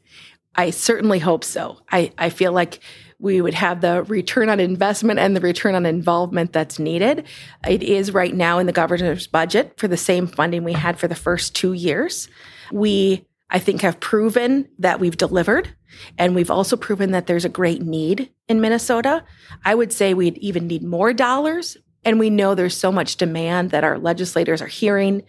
I 0.55 0.71
certainly 0.71 1.19
hope 1.19 1.45
so. 1.45 1.79
I, 1.91 2.13
I 2.19 2.29
feel 2.29 2.53
like 2.53 2.81
we 3.19 3.41
would 3.41 3.55
have 3.55 3.81
the 3.81 4.03
return 4.03 4.51
on 4.51 4.61
investment 4.61 5.19
and 5.19 5.35
the 5.35 5.41
return 5.41 5.75
on 5.75 5.87
involvement 5.87 6.53
that's 6.53 6.79
needed. 6.79 7.25
It 7.67 7.83
is 7.83 8.13
right 8.13 8.35
now 8.35 8.59
in 8.59 8.67
the 8.67 8.73
governor's 8.73 9.27
budget 9.27 9.75
for 9.79 9.89
the 9.89 9.97
same 9.97 10.27
funding 10.27 10.65
we 10.65 10.73
had 10.73 10.99
for 10.99 11.09
the 11.09 11.15
first 11.15 11.55
two 11.55 11.73
years. 11.73 12.29
We, 12.73 13.25
I 13.49 13.59
think, 13.59 13.81
have 13.83 14.01
proven 14.01 14.69
that 14.81 14.99
we've 14.99 15.17
delivered, 15.17 15.75
and 16.19 16.35
we've 16.35 16.51
also 16.51 16.77
proven 16.77 17.13
that 17.13 17.27
there's 17.27 17.45
a 17.45 17.49
great 17.49 17.81
need 17.81 18.31
in 18.49 18.61
Minnesota. 18.61 19.25
I 19.65 19.77
would 19.77 19.93
say 19.93 20.15
we'd 20.15 20.39
even 20.39 20.67
need 20.67 20.83
more 20.83 21.13
dollars, 21.13 21.77
and 22.05 22.19
we 22.19 22.31
know 22.31 22.55
there's 22.55 22.77
so 22.77 22.93
much 22.93 23.17
demand 23.17 23.71
that 23.71 23.85
our 23.85 23.99
legislators 23.99 24.61
are 24.61 24.67
hearing 24.67 25.23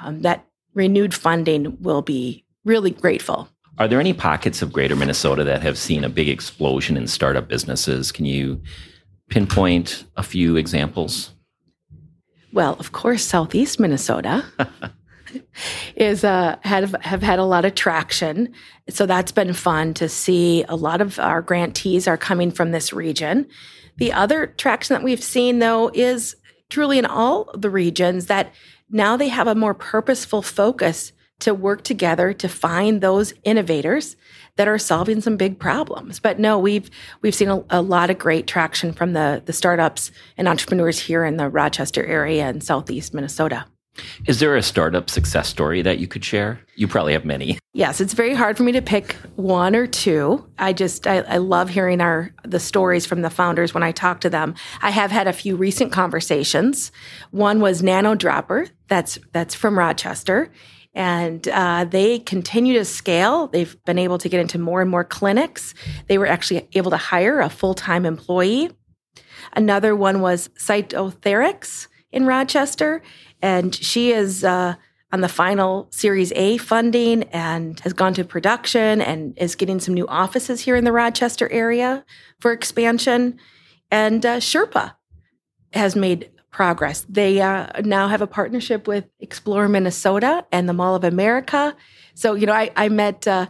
um, 0.00 0.22
that 0.22 0.46
renewed 0.74 1.14
funding 1.14 1.76
will 1.80 2.02
be 2.02 2.44
really 2.64 2.90
grateful. 2.90 3.48
Are 3.78 3.88
there 3.88 4.00
any 4.00 4.12
pockets 4.12 4.62
of 4.62 4.72
greater 4.72 4.94
Minnesota 4.94 5.44
that 5.44 5.62
have 5.62 5.78
seen 5.78 6.04
a 6.04 6.08
big 6.08 6.28
explosion 6.28 6.96
in 6.96 7.06
startup 7.06 7.48
businesses? 7.48 8.12
Can 8.12 8.26
you 8.26 8.60
pinpoint 9.28 10.04
a 10.16 10.22
few 10.22 10.56
examples? 10.56 11.32
Well, 12.52 12.76
of 12.78 12.92
course, 12.92 13.24
Southeast 13.24 13.80
Minnesota 13.80 14.44
is 15.96 16.22
uh, 16.22 16.56
have 16.62 16.94
have 17.00 17.22
had 17.22 17.38
a 17.38 17.44
lot 17.44 17.64
of 17.64 17.74
traction. 17.74 18.52
So 18.90 19.06
that's 19.06 19.32
been 19.32 19.54
fun 19.54 19.94
to 19.94 20.08
see. 20.08 20.64
A 20.68 20.76
lot 20.76 21.00
of 21.00 21.18
our 21.18 21.40
grantees 21.40 22.06
are 22.06 22.18
coming 22.18 22.50
from 22.50 22.72
this 22.72 22.92
region. 22.92 23.48
The 23.96 24.12
other 24.12 24.46
traction 24.46 24.94
that 24.94 25.04
we've 25.04 25.22
seen, 25.22 25.58
though, 25.58 25.90
is 25.92 26.36
truly 26.70 26.98
in 26.98 27.06
all 27.06 27.50
the 27.54 27.70
regions 27.70 28.26
that 28.26 28.52
now 28.90 29.16
they 29.16 29.28
have 29.28 29.46
a 29.46 29.54
more 29.54 29.74
purposeful 29.74 30.42
focus 30.42 31.12
to 31.40 31.52
work 31.52 31.82
together 31.82 32.32
to 32.32 32.48
find 32.48 33.00
those 33.00 33.34
innovators 33.42 34.16
that 34.56 34.68
are 34.68 34.78
solving 34.78 35.20
some 35.20 35.36
big 35.36 35.58
problems. 35.58 36.20
But 36.20 36.38
no, 36.38 36.58
we've 36.58 36.88
we've 37.20 37.34
seen 37.34 37.48
a, 37.48 37.64
a, 37.68 37.82
lot 37.82 38.10
of 38.10 38.18
great 38.18 38.46
traction 38.46 38.92
from 38.92 39.12
the 39.12 39.42
the 39.44 39.52
startups 39.52 40.12
and 40.36 40.46
entrepreneurs 40.46 41.00
here 41.00 41.24
in 41.24 41.38
the 41.38 41.48
Rochester 41.48 42.04
area 42.04 42.44
and 42.44 42.62
southeast 42.62 43.12
Minnesota. 43.12 43.66
Is 44.26 44.40
there 44.40 44.56
a 44.56 44.62
startup 44.62 45.10
success 45.10 45.48
story 45.48 45.82
that 45.82 45.98
you 45.98 46.06
could 46.06 46.24
share? 46.24 46.60
You 46.76 46.88
probably 46.88 47.12
have 47.12 47.24
many. 47.24 47.58
Yes, 47.74 48.00
it's 48.00 48.14
very 48.14 48.34
hard 48.34 48.56
for 48.56 48.62
me 48.62 48.72
to 48.72 48.82
pick 48.82 49.12
one 49.36 49.76
or 49.76 49.86
two. 49.86 50.46
I 50.58 50.72
just 50.72 51.06
I, 51.06 51.18
I 51.18 51.36
love 51.38 51.68
hearing 51.68 52.00
our 52.00 52.30
the 52.44 52.60
stories 52.60 53.04
from 53.04 53.22
the 53.22 53.30
founders 53.30 53.74
when 53.74 53.82
I 53.82 53.92
talk 53.92 54.20
to 54.22 54.30
them. 54.30 54.54
I 54.80 54.90
have 54.90 55.10
had 55.10 55.28
a 55.28 55.32
few 55.32 55.56
recent 55.56 55.92
conversations. 55.92 56.90
One 57.30 57.60
was 57.60 57.82
Nanodropper, 57.82 58.70
that's 58.88 59.18
that's 59.32 59.54
from 59.54 59.78
Rochester, 59.78 60.50
and 60.94 61.46
uh, 61.48 61.84
they 61.84 62.18
continue 62.18 62.74
to 62.74 62.84
scale. 62.84 63.48
They've 63.48 63.76
been 63.84 63.98
able 63.98 64.18
to 64.18 64.28
get 64.28 64.40
into 64.40 64.58
more 64.58 64.80
and 64.80 64.90
more 64.90 65.04
clinics. 65.04 65.74
They 66.08 66.18
were 66.18 66.26
actually 66.26 66.68
able 66.74 66.90
to 66.90 66.96
hire 66.96 67.40
a 67.40 67.50
full 67.50 67.74
time 67.74 68.06
employee. 68.06 68.70
Another 69.54 69.94
one 69.94 70.20
was 70.20 70.48
Cytotheryx 70.58 71.88
in 72.10 72.26
Rochester, 72.26 73.02
and 73.42 73.74
she 73.74 74.12
is 74.12 74.44
uh, 74.44 74.76
on 75.12 75.20
the 75.20 75.28
final 75.28 75.88
Series 75.90 76.32
A 76.32 76.56
funding 76.56 77.24
and 77.24 77.78
has 77.80 77.92
gone 77.92 78.14
to 78.14 78.24
production 78.24 79.02
and 79.02 79.36
is 79.36 79.54
getting 79.54 79.80
some 79.80 79.92
new 79.92 80.06
offices 80.08 80.60
here 80.62 80.76
in 80.76 80.84
the 80.84 80.92
Rochester 80.92 81.50
area 81.50 82.04
for 82.40 82.52
expansion. 82.52 83.38
And 83.90 84.24
uh, 84.24 84.38
Sherpa 84.38 84.94
has 85.74 85.94
made 85.94 86.30
progress. 86.50 87.04
They 87.08 87.40
uh, 87.40 87.80
now 87.84 88.08
have 88.08 88.22
a 88.22 88.26
partnership 88.26 88.86
with 88.86 89.04
Explore 89.20 89.68
Minnesota 89.68 90.46
and 90.52 90.68
the 90.68 90.72
Mall 90.72 90.94
of 90.94 91.04
America. 91.04 91.76
So, 92.14 92.34
you 92.34 92.46
know, 92.46 92.52
I, 92.52 92.70
I 92.76 92.88
met 92.88 93.26
uh, 93.26 93.46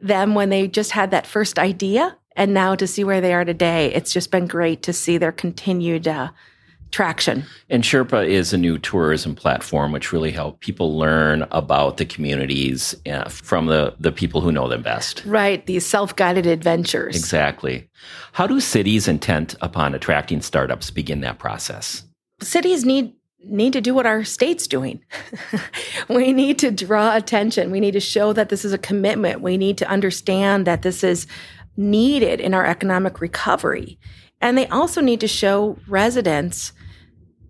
them 0.00 0.34
when 0.34 0.50
they 0.50 0.68
just 0.68 0.92
had 0.92 1.10
that 1.12 1.26
first 1.26 1.58
idea. 1.58 2.16
And 2.36 2.54
now 2.54 2.74
to 2.74 2.86
see 2.86 3.04
where 3.04 3.20
they 3.20 3.34
are 3.34 3.44
today, 3.44 3.92
it's 3.92 4.12
just 4.12 4.30
been 4.30 4.46
great 4.46 4.82
to 4.82 4.92
see 4.92 5.18
their 5.18 5.32
continued 5.32 6.06
uh, 6.06 6.30
traction. 6.90 7.44
And 7.68 7.82
Sherpa 7.82 8.26
is 8.26 8.52
a 8.52 8.58
new 8.58 8.78
tourism 8.78 9.34
platform 9.34 9.92
which 9.92 10.12
really 10.12 10.30
help 10.30 10.60
people 10.60 10.98
learn 10.98 11.46
about 11.50 11.96
the 11.96 12.04
communities 12.04 12.94
uh, 13.06 13.28
from 13.28 13.66
the, 13.66 13.94
the 13.98 14.12
people 14.12 14.40
who 14.40 14.52
know 14.52 14.68
them 14.68 14.82
best. 14.82 15.22
Right, 15.24 15.64
these 15.66 15.86
self 15.86 16.16
guided 16.16 16.46
adventures. 16.46 17.16
Exactly. 17.16 17.88
How 18.32 18.46
do 18.46 18.60
cities 18.60 19.08
intent 19.08 19.54
upon 19.60 19.94
attracting 19.94 20.42
startups 20.42 20.90
begin 20.90 21.20
that 21.20 21.38
process? 21.38 22.04
Cities 22.40 22.84
need 22.84 23.14
need 23.42 23.72
to 23.72 23.80
do 23.80 23.94
what 23.94 24.04
our 24.04 24.22
state's 24.22 24.66
doing. 24.66 25.02
we 26.08 26.30
need 26.32 26.58
to 26.58 26.70
draw 26.70 27.16
attention. 27.16 27.70
We 27.70 27.80
need 27.80 27.92
to 27.92 28.00
show 28.00 28.34
that 28.34 28.50
this 28.50 28.66
is 28.66 28.74
a 28.74 28.78
commitment. 28.78 29.40
We 29.40 29.56
need 29.56 29.78
to 29.78 29.88
understand 29.88 30.66
that 30.66 30.82
this 30.82 31.02
is 31.02 31.26
needed 31.76 32.38
in 32.40 32.52
our 32.52 32.66
economic 32.66 33.20
recovery. 33.20 33.98
And 34.40 34.56
they 34.56 34.66
also 34.68 35.00
need 35.00 35.20
to 35.20 35.28
show 35.28 35.78
residents 35.88 36.72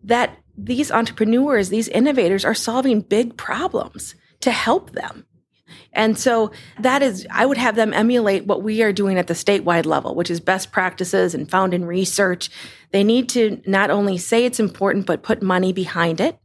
that 0.04 0.36
these 0.56 0.90
entrepreneurs, 0.90 1.68
these 1.68 1.88
innovators 1.88 2.44
are 2.44 2.54
solving 2.54 3.00
big 3.00 3.36
problems 3.36 4.14
to 4.40 4.50
help 4.50 4.92
them. 4.92 5.26
And 5.92 6.18
so 6.18 6.52
that 6.78 7.02
is, 7.02 7.26
I 7.30 7.46
would 7.46 7.56
have 7.56 7.76
them 7.76 7.92
emulate 7.92 8.46
what 8.46 8.62
we 8.62 8.82
are 8.82 8.92
doing 8.92 9.18
at 9.18 9.26
the 9.26 9.34
statewide 9.34 9.86
level, 9.86 10.14
which 10.14 10.30
is 10.30 10.40
best 10.40 10.72
practices 10.72 11.34
and 11.34 11.50
found 11.50 11.74
in 11.74 11.84
research. 11.84 12.50
They 12.92 13.04
need 13.04 13.28
to 13.30 13.60
not 13.66 13.90
only 13.90 14.18
say 14.18 14.44
it's 14.44 14.60
important, 14.60 15.06
but 15.06 15.22
put 15.22 15.42
money 15.42 15.72
behind 15.72 16.20
it. 16.20 16.38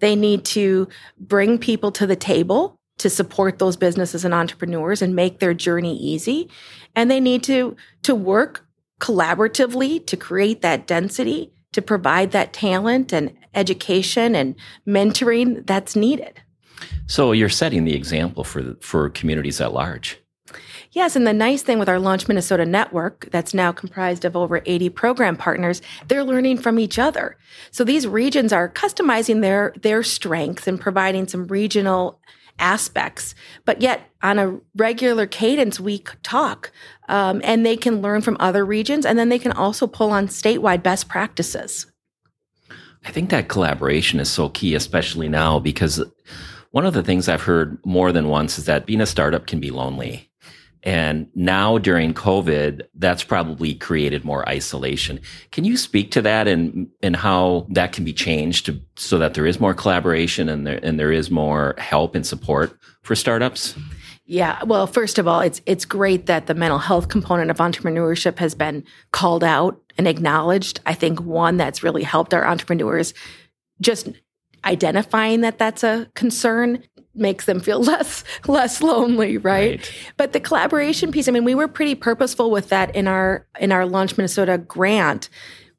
They 0.00 0.16
need 0.16 0.44
to 0.46 0.88
bring 1.18 1.58
people 1.58 1.92
to 1.92 2.06
the 2.06 2.16
table 2.16 2.78
to 2.98 3.10
support 3.10 3.58
those 3.58 3.76
businesses 3.76 4.24
and 4.24 4.34
entrepreneurs 4.34 5.02
and 5.02 5.14
make 5.14 5.38
their 5.38 5.54
journey 5.54 5.96
easy. 5.96 6.50
And 6.96 7.10
they 7.10 7.20
need 7.20 7.42
to, 7.44 7.76
to 8.02 8.14
work 8.14 8.66
collaboratively 9.00 10.06
to 10.06 10.16
create 10.16 10.62
that 10.62 10.86
density, 10.86 11.52
to 11.72 11.82
provide 11.82 12.32
that 12.32 12.52
talent 12.52 13.12
and 13.12 13.32
education 13.54 14.34
and 14.34 14.54
mentoring 14.86 15.66
that's 15.66 15.96
needed. 15.96 16.40
So 17.06 17.32
you're 17.32 17.48
setting 17.48 17.84
the 17.84 17.94
example 17.94 18.44
for 18.44 18.76
for 18.80 19.10
communities 19.10 19.60
at 19.60 19.72
large. 19.72 20.20
Yes, 20.92 21.16
and 21.16 21.26
the 21.26 21.34
nice 21.34 21.62
thing 21.62 21.78
with 21.78 21.88
our 21.88 21.98
Launch 21.98 22.28
Minnesota 22.28 22.64
network, 22.64 23.28
that's 23.30 23.52
now 23.52 23.72
comprised 23.72 24.24
of 24.24 24.36
over 24.36 24.62
80 24.64 24.88
program 24.90 25.36
partners, 25.36 25.82
they're 26.08 26.24
learning 26.24 26.58
from 26.58 26.78
each 26.78 26.98
other. 26.98 27.36
So 27.70 27.84
these 27.84 28.06
regions 28.06 28.52
are 28.52 28.70
customizing 28.70 29.42
their 29.42 29.74
their 29.82 30.02
strengths 30.02 30.66
and 30.66 30.80
providing 30.80 31.28
some 31.28 31.46
regional 31.46 32.20
aspects, 32.58 33.34
but 33.64 33.82
yet 33.82 34.00
on 34.22 34.38
a 34.38 34.58
regular 34.74 35.26
cadence, 35.26 35.78
we 35.78 35.98
talk 36.22 36.72
um, 37.08 37.40
and 37.44 37.64
they 37.64 37.76
can 37.76 38.00
learn 38.00 38.20
from 38.20 38.36
other 38.38 38.64
regions 38.64 39.04
and 39.04 39.18
then 39.18 39.28
they 39.28 39.38
can 39.38 39.52
also 39.52 39.86
pull 39.86 40.10
on 40.10 40.28
statewide 40.28 40.82
best 40.82 41.08
practices. 41.08 41.86
I 43.04 43.10
think 43.10 43.30
that 43.30 43.48
collaboration 43.48 44.20
is 44.20 44.28
so 44.28 44.48
key, 44.48 44.74
especially 44.74 45.28
now, 45.28 45.58
because 45.58 46.02
one 46.72 46.84
of 46.84 46.94
the 46.94 47.02
things 47.02 47.28
I've 47.28 47.42
heard 47.42 47.78
more 47.84 48.12
than 48.12 48.28
once 48.28 48.58
is 48.58 48.66
that 48.66 48.86
being 48.86 49.00
a 49.00 49.06
startup 49.06 49.46
can 49.46 49.60
be 49.60 49.70
lonely. 49.70 50.30
And 50.84 51.28
now 51.34 51.78
during 51.78 52.14
COVID, 52.14 52.82
that's 52.94 53.24
probably 53.24 53.74
created 53.74 54.24
more 54.24 54.48
isolation. 54.48 55.20
Can 55.50 55.64
you 55.64 55.76
speak 55.76 56.12
to 56.12 56.22
that 56.22 56.46
and, 56.46 56.88
and 57.02 57.16
how 57.16 57.66
that 57.70 57.92
can 57.92 58.04
be 58.04 58.12
changed 58.12 58.66
to, 58.66 58.80
so 58.96 59.18
that 59.18 59.34
there 59.34 59.46
is 59.46 59.58
more 59.58 59.74
collaboration 59.74 60.48
and 60.48 60.66
there, 60.66 60.78
and 60.82 60.98
there 60.98 61.12
is 61.12 61.30
more 61.30 61.74
help 61.78 62.14
and 62.14 62.26
support 62.26 62.78
for 63.02 63.16
startups? 63.16 63.74
Yeah, 64.30 64.62
well, 64.64 64.86
first 64.86 65.18
of 65.18 65.26
all, 65.26 65.40
it's 65.40 65.62
it's 65.64 65.86
great 65.86 66.26
that 66.26 66.46
the 66.46 66.54
mental 66.54 66.78
health 66.78 67.08
component 67.08 67.50
of 67.50 67.56
entrepreneurship 67.56 68.38
has 68.38 68.54
been 68.54 68.84
called 69.10 69.42
out 69.42 69.80
and 69.96 70.06
acknowledged. 70.06 70.80
I 70.84 70.92
think 70.92 71.22
one 71.22 71.56
that's 71.56 71.82
really 71.82 72.02
helped 72.02 72.34
our 72.34 72.46
entrepreneurs 72.46 73.14
just 73.80 74.10
identifying 74.66 75.40
that 75.40 75.58
that's 75.58 75.82
a 75.82 76.10
concern 76.14 76.82
makes 77.14 77.46
them 77.46 77.58
feel 77.58 77.80
less 77.82 78.22
less 78.46 78.82
lonely 78.82 79.38
right? 79.38 79.78
right? 79.78 79.92
but 80.16 80.32
the 80.32 80.40
collaboration 80.40 81.12
piece 81.12 81.28
i 81.28 81.30
mean 81.30 81.44
we 81.44 81.54
were 81.54 81.68
pretty 81.68 81.94
purposeful 81.94 82.50
with 82.50 82.68
that 82.68 82.94
in 82.96 83.06
our 83.06 83.46
in 83.60 83.70
our 83.70 83.86
launch 83.86 84.16
minnesota 84.16 84.58
grant 84.58 85.28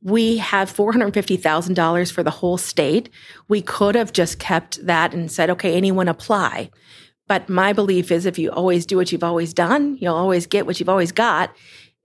we 0.01 0.37
have 0.37 0.73
$450,000 0.73 2.11
for 2.11 2.23
the 2.23 2.31
whole 2.31 2.57
state. 2.57 3.09
We 3.49 3.61
could 3.61 3.95
have 3.95 4.13
just 4.13 4.39
kept 4.39 4.85
that 4.85 5.13
and 5.13 5.29
said, 5.29 5.49
okay, 5.49 5.75
anyone 5.75 6.07
apply. 6.07 6.71
But 7.29 7.47
my 7.47 7.73
belief 7.73 8.11
is 8.11 8.25
if 8.25 8.39
you 8.39 8.49
always 8.49 8.87
do 8.87 8.97
what 8.97 9.11
you've 9.11 9.23
always 9.23 9.53
done, 9.53 9.97
you'll 10.01 10.15
always 10.15 10.47
get 10.47 10.65
what 10.65 10.79
you've 10.79 10.89
always 10.89 11.11
got. 11.11 11.55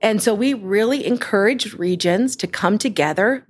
And 0.00 0.22
so 0.22 0.34
we 0.34 0.52
really 0.52 1.06
encourage 1.06 1.72
regions 1.72 2.36
to 2.36 2.46
come 2.46 2.76
together, 2.76 3.46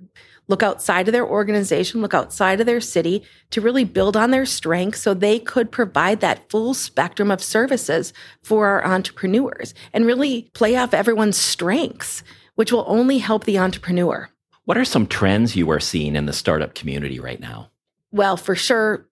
look 0.47 0.63
outside 0.63 1.09
of 1.09 1.11
their 1.11 1.27
organization, 1.27 2.01
look 2.01 2.13
outside 2.13 2.61
of 2.61 2.65
their 2.65 2.79
city 2.79 3.23
to 3.49 3.59
really 3.59 3.83
build 3.83 4.15
on 4.15 4.31
their 4.31 4.45
strengths 4.45 5.01
so 5.01 5.13
they 5.13 5.37
could 5.37 5.69
provide 5.69 6.21
that 6.21 6.49
full 6.49 6.73
spectrum 6.73 7.29
of 7.29 7.43
services 7.43 8.13
for 8.41 8.67
our 8.67 8.85
entrepreneurs 8.85 9.73
and 9.91 10.05
really 10.05 10.49
play 10.53 10.77
off 10.77 10.93
everyone's 10.93 11.37
strengths, 11.37 12.23
which 12.55 12.71
will 12.71 12.85
only 12.87 13.17
help 13.17 13.43
the 13.43 13.59
entrepreneur. 13.59 14.29
What 14.63 14.77
are 14.77 14.85
some 14.85 15.07
trends 15.07 15.57
you 15.57 15.69
are 15.71 15.81
seeing 15.81 16.15
in 16.15 16.25
the 16.25 16.31
startup 16.31 16.73
community 16.73 17.19
right 17.19 17.39
now? 17.39 17.69
Well, 18.13 18.37
for 18.37 18.55
sure, 18.55 19.09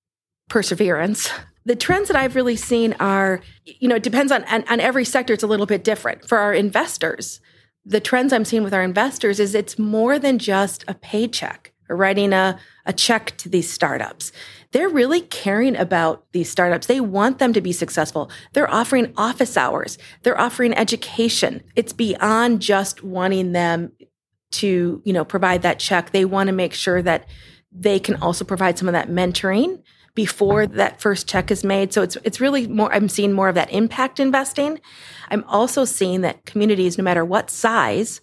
perseverance. 0.48 1.30
The 1.66 1.76
trends 1.76 2.10
that 2.10 2.18
I've 2.18 2.36
really 2.36 2.56
seen 2.56 2.94
are, 3.00 3.42
you 3.66 3.88
know, 3.88 3.96
it 3.96 4.04
depends 4.04 4.32
on, 4.32 4.44
on, 4.46 4.64
on 4.68 4.80
every 4.80 5.06
sector, 5.06 5.34
it's 5.34 5.44
a 5.44 5.48
little 5.48 5.66
bit 5.66 5.84
different. 5.84 6.28
For 6.28 6.38
our 6.38 6.54
investors, 6.54 7.40
the 7.86 8.00
trends 8.00 8.34
I'm 8.34 8.46
seeing 8.46 8.64
with 8.64 8.74
our 8.74 8.84
investors 8.84 9.40
is 9.40 9.56
it's 9.56 9.80
more 9.80 10.20
than 10.20 10.40
just 10.40 10.84
a 10.88 10.94
paycheck 10.94 11.74
or 11.90 11.96
writing 11.96 12.34
a, 12.34 12.60
a 12.86 12.94
check 12.94 13.38
to 13.38 13.50
these 13.50 13.70
startups. 13.70 14.32
They're 14.72 14.90
really 14.90 15.22
caring 15.22 15.76
about 15.76 16.26
these 16.32 16.50
startups. 16.50 16.88
They 16.88 17.00
want 17.00 17.40
them 17.40 17.54
to 17.54 17.62
be 17.62 17.72
successful. 17.72 18.32
They're 18.54 18.72
offering 18.74 19.14
office 19.18 19.58
hours. 19.58 19.98
They're 20.24 20.40
offering 20.40 20.74
education. 20.74 21.62
It's 21.76 21.94
beyond 21.94 22.62
just 22.62 23.04
wanting 23.04 23.52
them 23.52 23.92
to, 24.54 25.02
you 25.04 25.14
know, 25.14 25.26
provide 25.26 25.62
that 25.64 25.80
check. 25.80 26.12
They 26.12 26.26
want 26.26 26.48
to 26.48 26.54
make 26.54 26.74
sure 26.74 27.02
that 27.02 27.28
they 27.72 28.00
can 28.00 28.16
also 28.16 28.46
provide 28.46 28.78
some 28.78 28.88
of 28.88 28.94
that 28.94 29.10
mentoring 29.10 29.82
before 30.16 30.68
that 30.68 31.02
first 31.02 31.28
check 31.28 31.50
is 31.50 31.64
made. 31.64 31.94
So 31.94 32.02
it's 32.02 32.18
it's 32.24 32.40
really 32.40 32.68
more 32.68 32.94
I'm 32.94 33.10
seeing 33.10 33.34
more 33.34 33.50
of 33.50 33.56
that 33.56 33.72
impact 33.72 34.20
investing. 34.20 34.80
I'm 35.30 35.44
also 35.46 35.86
seeing 35.86 36.22
that 36.22 36.46
communities 36.46 36.98
no 36.98 37.04
matter 37.04 37.26
what 37.26 37.50
size 37.50 38.22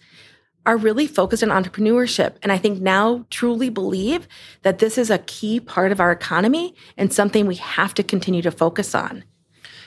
are 0.67 0.77
really 0.77 1.07
focused 1.07 1.43
on 1.43 1.49
entrepreneurship 1.49 2.35
and 2.43 2.53
I 2.53 2.59
think 2.59 2.81
now 2.81 3.25
truly 3.31 3.71
believe 3.71 4.29
that 4.63 4.79
this 4.79 4.99
is 4.99 5.11
a 5.11 5.19
key 5.19 5.59
part 5.59 5.91
of 5.91 6.01
our 6.01 6.13
economy 6.13 6.75
and 6.99 7.13
something 7.13 7.47
we 7.47 7.55
have 7.57 7.95
to 7.95 8.03
continue 8.03 8.43
to 8.43 8.51
focus 8.51 8.95
on. 8.95 9.25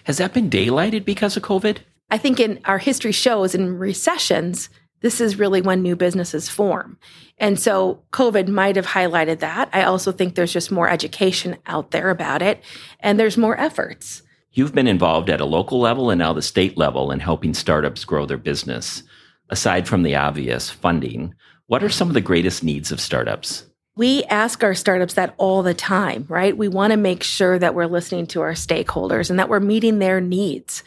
Has 0.05 0.17
that 0.17 0.33
been 0.33 0.49
daylighted 0.49 1.05
because 1.05 1.37
of 1.37 1.43
COVID? 1.43 1.77
I 2.09 2.17
think 2.17 2.39
in 2.39 2.59
our 2.65 2.79
history 2.79 3.11
shows 3.11 3.55
in 3.55 3.77
recessions 3.77 4.69
this 5.03 5.19
is 5.19 5.37
really 5.37 5.61
when 5.61 5.81
new 5.81 5.97
businesses 5.97 6.47
form. 6.47 6.97
And 7.37 7.59
so 7.59 8.01
COVID 8.13 8.47
might 8.47 8.77
have 8.77 8.87
highlighted 8.87 9.39
that. 9.39 9.69
I 9.73 9.83
also 9.83 10.13
think 10.13 10.33
there's 10.33 10.53
just 10.53 10.71
more 10.71 10.89
education 10.89 11.57
out 11.65 11.91
there 11.91 12.09
about 12.09 12.41
it 12.41 12.63
and 13.01 13.19
there's 13.19 13.37
more 13.37 13.59
efforts. 13.59 14.23
You've 14.53 14.73
been 14.73 14.87
involved 14.87 15.29
at 15.29 15.41
a 15.41 15.45
local 15.45 15.79
level 15.79 16.09
and 16.09 16.19
now 16.19 16.31
the 16.31 16.41
state 16.41 16.77
level 16.77 17.11
in 17.11 17.19
helping 17.19 17.53
startups 17.53 18.05
grow 18.05 18.25
their 18.25 18.37
business. 18.37 19.03
Aside 19.49 19.89
from 19.89 20.03
the 20.03 20.15
obvious 20.15 20.69
funding, 20.69 21.35
what 21.67 21.83
are 21.83 21.89
some 21.89 22.07
of 22.07 22.13
the 22.13 22.21
greatest 22.21 22.63
needs 22.63 22.89
of 22.91 23.01
startups? 23.01 23.65
We 23.95 24.23
ask 24.23 24.63
our 24.63 24.73
startups 24.73 25.13
that 25.13 25.35
all 25.37 25.61
the 25.61 25.75
time, 25.75 26.25
right? 26.27 26.57
We 26.57 26.67
want 26.67 26.91
to 26.91 26.97
make 26.97 27.21
sure 27.21 27.59
that 27.59 27.75
we're 27.75 27.85
listening 27.85 28.25
to 28.27 28.41
our 28.41 28.53
stakeholders 28.53 29.29
and 29.29 29.37
that 29.37 29.49
we're 29.49 29.59
meeting 29.59 29.99
their 29.99 30.19
needs. 30.19 30.83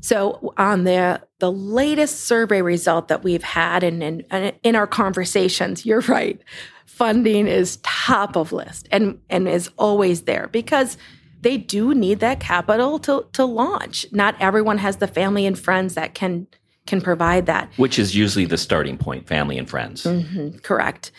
So 0.00 0.54
on 0.56 0.84
the 0.84 1.20
the 1.40 1.50
latest 1.50 2.20
survey 2.20 2.62
result 2.62 3.08
that 3.08 3.24
we've 3.24 3.42
had 3.42 3.82
and 3.82 4.02
in, 4.02 4.20
in, 4.30 4.52
in 4.62 4.76
our 4.76 4.86
conversations, 4.86 5.84
you're 5.84 6.00
right. 6.02 6.40
Funding 6.86 7.48
is 7.48 7.78
top 7.82 8.36
of 8.36 8.52
list 8.52 8.88
and 8.92 9.18
and 9.28 9.48
is 9.48 9.68
always 9.76 10.22
there 10.22 10.48
because 10.52 10.96
they 11.40 11.56
do 11.58 11.92
need 11.92 12.20
that 12.20 12.38
capital 12.38 13.00
to 13.00 13.26
to 13.32 13.44
launch. 13.44 14.06
Not 14.12 14.36
everyone 14.40 14.78
has 14.78 14.98
the 14.98 15.08
family 15.08 15.44
and 15.44 15.58
friends 15.58 15.94
that 15.94 16.14
can 16.14 16.46
can 16.86 17.00
provide 17.00 17.46
that. 17.46 17.72
Which 17.76 17.98
is 17.98 18.14
usually 18.14 18.44
the 18.44 18.58
starting 18.58 18.96
point, 18.96 19.26
family 19.26 19.58
and 19.58 19.68
friends. 19.68 20.04
Mm-hmm, 20.04 20.58
correct. 20.58 21.10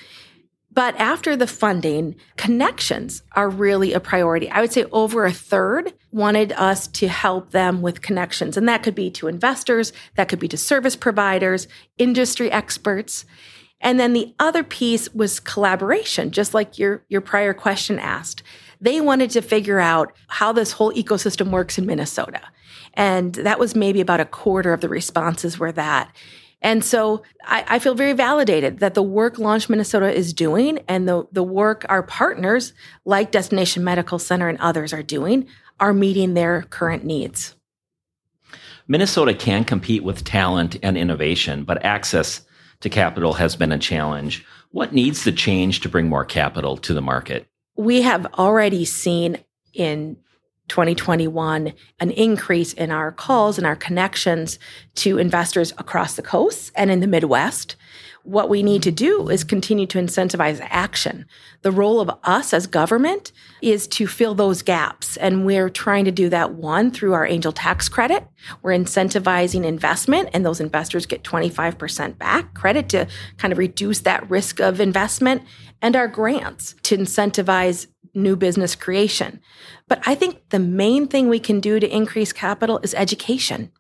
But 0.76 0.94
after 0.98 1.38
the 1.38 1.48
funding, 1.48 2.16
connections 2.36 3.24
are 3.32 3.50
really 3.50 3.94
a 3.94 4.02
priority. 4.02 4.50
I 4.52 4.60
would 4.60 4.74
say 4.74 4.84
over 4.92 5.26
a 5.26 5.32
third 5.32 5.94
wanted 6.12 6.52
us 6.52 6.88
to 6.88 7.08
help 7.08 7.52
them 7.52 7.82
with 7.82 8.02
connections. 8.02 8.58
And 8.58 8.68
that 8.68 8.84
could 8.84 8.94
be 8.94 9.10
to 9.12 9.28
investors, 9.28 9.94
that 10.16 10.28
could 10.28 10.40
be 10.40 10.50
to 10.50 10.58
service 10.58 10.98
providers, 10.98 11.70
industry 11.98 12.52
experts. 12.52 13.26
And 13.80 14.00
then 14.00 14.12
the 14.12 14.36
other 14.38 14.64
piece 14.64 15.14
was 15.14 15.40
collaboration, 15.40 16.32
just 16.32 16.54
like 16.54 16.78
your, 16.78 17.06
your 17.08 17.22
prior 17.22 17.54
question 17.54 17.98
asked. 17.98 18.44
They 18.82 19.00
wanted 19.00 19.30
to 19.32 19.42
figure 19.42 19.80
out 19.80 20.12
how 20.28 20.52
this 20.52 20.74
whole 20.74 20.92
ecosystem 20.92 21.52
works 21.52 21.78
in 21.78 21.86
Minnesota. 21.86 22.42
And 22.96 23.34
that 23.36 23.60
was 23.60 23.76
maybe 23.76 24.02
about 24.02 24.20
a 24.20 24.26
quarter 24.26 24.74
of 24.74 24.82
the 24.82 24.90
responses 24.90 25.58
were 25.58 25.72
that. 25.72 26.14
And 26.62 26.84
so 26.84 27.24
I, 27.44 27.64
I, 27.68 27.80
feel 27.80 27.96
very 27.96 28.14
validated 28.14 28.80
that 28.80 28.94
the 28.94 29.04
work 29.04 29.38
Launch 29.38 29.70
Minnesota 29.70 30.12
is 30.12 30.34
doing 30.34 30.80
and 30.88 31.08
the, 31.08 31.28
the 31.32 31.44
work 31.44 31.86
our 31.90 32.02
partners 32.02 32.74
like 33.04 33.32
Destination 33.32 33.84
Medical 33.84 34.18
Center 34.18 34.48
and 34.48 34.60
others 34.60 34.94
are 34.94 35.04
doing 35.04 35.48
are 35.80 35.94
meeting 35.94 36.34
their 36.34 36.64
current 36.64 37.04
needs. 37.04 37.56
Minnesota 38.88 39.34
can 39.34 39.64
compete 39.64 40.04
with 40.04 40.24
talent 40.24 40.78
and 40.84 40.98
innovation, 40.98 41.64
but 41.64 41.84
access 41.84 42.42
to 42.82 42.90
capital 42.90 43.34
has 43.34 43.56
been 43.56 43.72
a 43.72 43.80
challenge. 43.80 44.46
What 44.72 44.94
needs 44.94 45.24
to 45.24 45.32
change 45.32 45.82
to 45.82 45.90
bring 45.90 46.08
more 46.08 46.26
capital 46.26 46.78
to 46.78 46.94
the 46.94 47.02
market? 47.02 47.48
We 47.78 48.04
have 48.04 48.26
already 48.36 48.86
seen 48.86 49.38
in 49.74 50.18
2021 50.68 51.74
an 52.00 52.12
increase 52.12 52.74
in 52.74 52.92
our 52.92 53.12
calls 53.12 53.58
and 53.58 53.68
our 53.68 53.76
connections 53.76 54.58
to 54.96 55.18
investors 55.18 55.72
across 55.78 56.16
the 56.16 56.22
coast 56.22 56.72
and 56.76 56.90
in 56.90 57.00
the 57.00 57.08
Midwest. 57.08 57.76
What 58.26 58.50
we 58.50 58.64
need 58.64 58.82
to 58.84 58.92
do 58.92 59.30
is 59.30 59.44
continue 59.44 59.86
to 59.86 60.00
incentivize 60.00 60.60
action. 60.72 61.28
The 61.62 61.72
role 61.72 62.02
of 62.02 62.10
us 62.24 62.54
as 62.54 62.66
government 62.66 63.32
is 63.62 63.88
to 63.90 64.08
fill 64.08 64.34
those 64.34 64.64
gaps. 64.64 65.16
And 65.18 65.46
we're 65.46 65.70
trying 65.70 66.06
to 66.06 66.12
do 66.12 66.28
that 66.30 66.54
one 66.54 66.90
through 66.90 67.14
our 67.14 67.28
angel 67.28 67.52
tax 67.52 67.88
credit. 67.88 68.28
We're 68.64 68.72
incentivizing 68.72 69.64
investment 69.64 70.30
and 70.34 70.44
those 70.44 70.60
investors 70.60 71.06
get 71.06 71.24
25% 71.24 72.18
back 72.18 72.56
credit 72.56 72.90
to 72.90 73.08
kind 73.38 73.52
of 73.52 73.60
reduce 73.60 74.00
that 74.02 74.28
risk 74.28 74.60
of 74.60 74.82
investment 74.82 75.44
and 75.80 75.96
our 75.96 76.08
grants 76.08 76.74
to 76.82 76.98
incentivize 76.98 77.86
new 78.16 78.36
business 78.36 78.76
creation. 78.76 79.40
But 79.88 80.02
I 80.08 80.16
think 80.16 80.50
the 80.50 80.60
main 80.60 81.08
thing 81.08 81.30
we 81.30 81.40
can 81.40 81.60
do 81.60 81.80
to 81.80 81.88
increase 81.88 82.34
capital 82.34 82.80
is 82.82 82.96
education. 82.96 83.72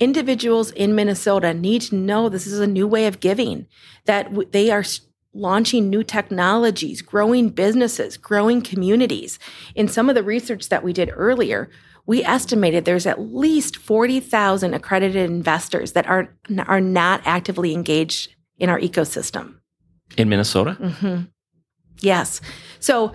Individuals 0.00 0.70
in 0.70 0.94
Minnesota 0.94 1.52
need 1.52 1.82
to 1.82 1.94
know 1.94 2.28
this 2.28 2.46
is 2.46 2.58
a 2.58 2.66
new 2.66 2.86
way 2.86 3.06
of 3.06 3.20
giving, 3.20 3.66
that 4.06 4.50
they 4.50 4.70
are 4.70 4.82
launching 5.34 5.88
new 5.88 6.02
technologies, 6.02 7.02
growing 7.02 7.50
businesses, 7.50 8.16
growing 8.16 8.62
communities. 8.62 9.38
In 9.74 9.86
some 9.86 10.08
of 10.08 10.14
the 10.14 10.22
research 10.22 10.70
that 10.70 10.82
we 10.82 10.92
did 10.92 11.10
earlier, 11.14 11.70
we 12.06 12.24
estimated 12.24 12.84
there's 12.84 13.06
at 13.06 13.20
least 13.20 13.76
40,000 13.76 14.74
accredited 14.74 15.30
investors 15.30 15.92
that 15.92 16.06
are, 16.06 16.34
are 16.66 16.80
not 16.80 17.20
actively 17.24 17.74
engaged 17.74 18.34
in 18.58 18.68
our 18.68 18.80
ecosystem. 18.80 19.56
In 20.16 20.28
Minnesota? 20.28 20.76
Mm-hmm. 20.80 21.22
Yes. 22.00 22.40
So 22.80 23.12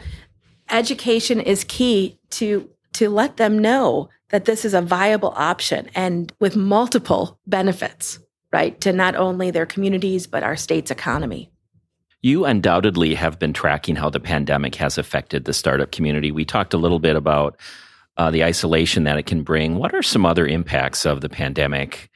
education 0.69 1.39
is 1.39 1.63
key 1.63 2.19
to 2.31 2.69
to 2.93 3.09
let 3.09 3.35
them 3.35 3.59
know 3.59 4.07
that 4.35 4.43
this 4.43 4.65
is 4.65 4.73
a 4.73 4.81
viable 4.81 5.31
option 5.37 5.89
and 5.95 6.33
with 6.41 6.57
multiple 6.57 7.39
benefits, 7.47 8.19
right, 8.51 8.81
to 8.81 8.91
not 8.91 9.15
only 9.15 9.49
their 9.49 9.65
communities 9.65 10.27
but 10.27 10.43
our 10.43 10.57
state's 10.57 10.91
economy. 10.91 11.49
You 12.21 12.43
undoubtedly 12.43 13.15
have 13.15 13.39
been 13.39 13.53
tracking 13.53 13.95
how 13.95 14.09
the 14.09 14.19
pandemic 14.19 14.75
has 14.75 14.97
affected 14.97 15.45
the 15.45 15.53
startup 15.53 15.93
community. 15.93 16.33
We 16.33 16.43
talked 16.43 16.73
a 16.73 16.77
little 16.77 16.99
bit 16.99 17.15
about 17.15 17.57
uh, 18.17 18.29
the 18.29 18.43
isolation 18.43 19.05
that 19.05 19.17
it 19.17 19.25
can 19.25 19.41
bring. 19.41 19.77
What 19.77 19.95
are 19.95 20.03
some 20.03 20.25
other 20.25 20.45
impacts 20.45 21.05
of 21.05 21.21
the 21.21 21.29
pandemic 21.29 22.09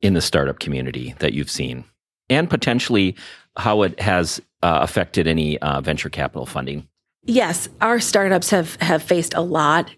in 0.00 0.14
the 0.14 0.22
startup 0.22 0.60
community 0.60 1.14
that 1.18 1.34
you've 1.34 1.50
seen? 1.50 1.84
And 2.30 2.48
potentially 2.48 3.16
how 3.58 3.82
it 3.82 4.00
has 4.00 4.40
uh, 4.62 4.78
affected 4.80 5.26
any 5.26 5.58
uh, 5.58 5.82
venture 5.82 6.08
capital 6.08 6.46
funding? 6.46 6.88
Yes, 7.24 7.68
our 7.82 8.00
startups 8.00 8.48
have 8.48 8.76
have 8.76 9.02
faced 9.02 9.34
a 9.34 9.42
lot 9.42 9.90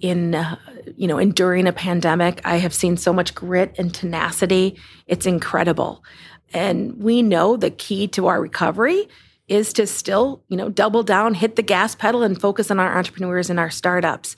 in 0.00 0.34
uh, 0.34 0.56
you 0.96 1.06
know 1.06 1.18
enduring 1.18 1.66
a 1.66 1.72
pandemic. 1.72 2.40
I 2.44 2.56
have 2.56 2.74
seen 2.74 2.96
so 2.96 3.12
much 3.12 3.34
grit 3.34 3.74
and 3.78 3.94
tenacity. 3.94 4.78
It's 5.06 5.26
incredible. 5.26 6.04
And 6.52 7.02
we 7.02 7.22
know 7.22 7.56
the 7.56 7.70
key 7.70 8.06
to 8.08 8.28
our 8.28 8.40
recovery 8.40 9.08
is 9.48 9.72
to 9.74 9.86
still, 9.86 10.42
you 10.48 10.56
know, 10.56 10.68
double 10.68 11.02
down, 11.02 11.34
hit 11.34 11.56
the 11.56 11.62
gas 11.62 11.94
pedal 11.94 12.22
and 12.22 12.40
focus 12.40 12.70
on 12.70 12.80
our 12.80 12.96
entrepreneurs 12.96 13.50
and 13.50 13.60
our 13.60 13.70
startups. 13.70 14.36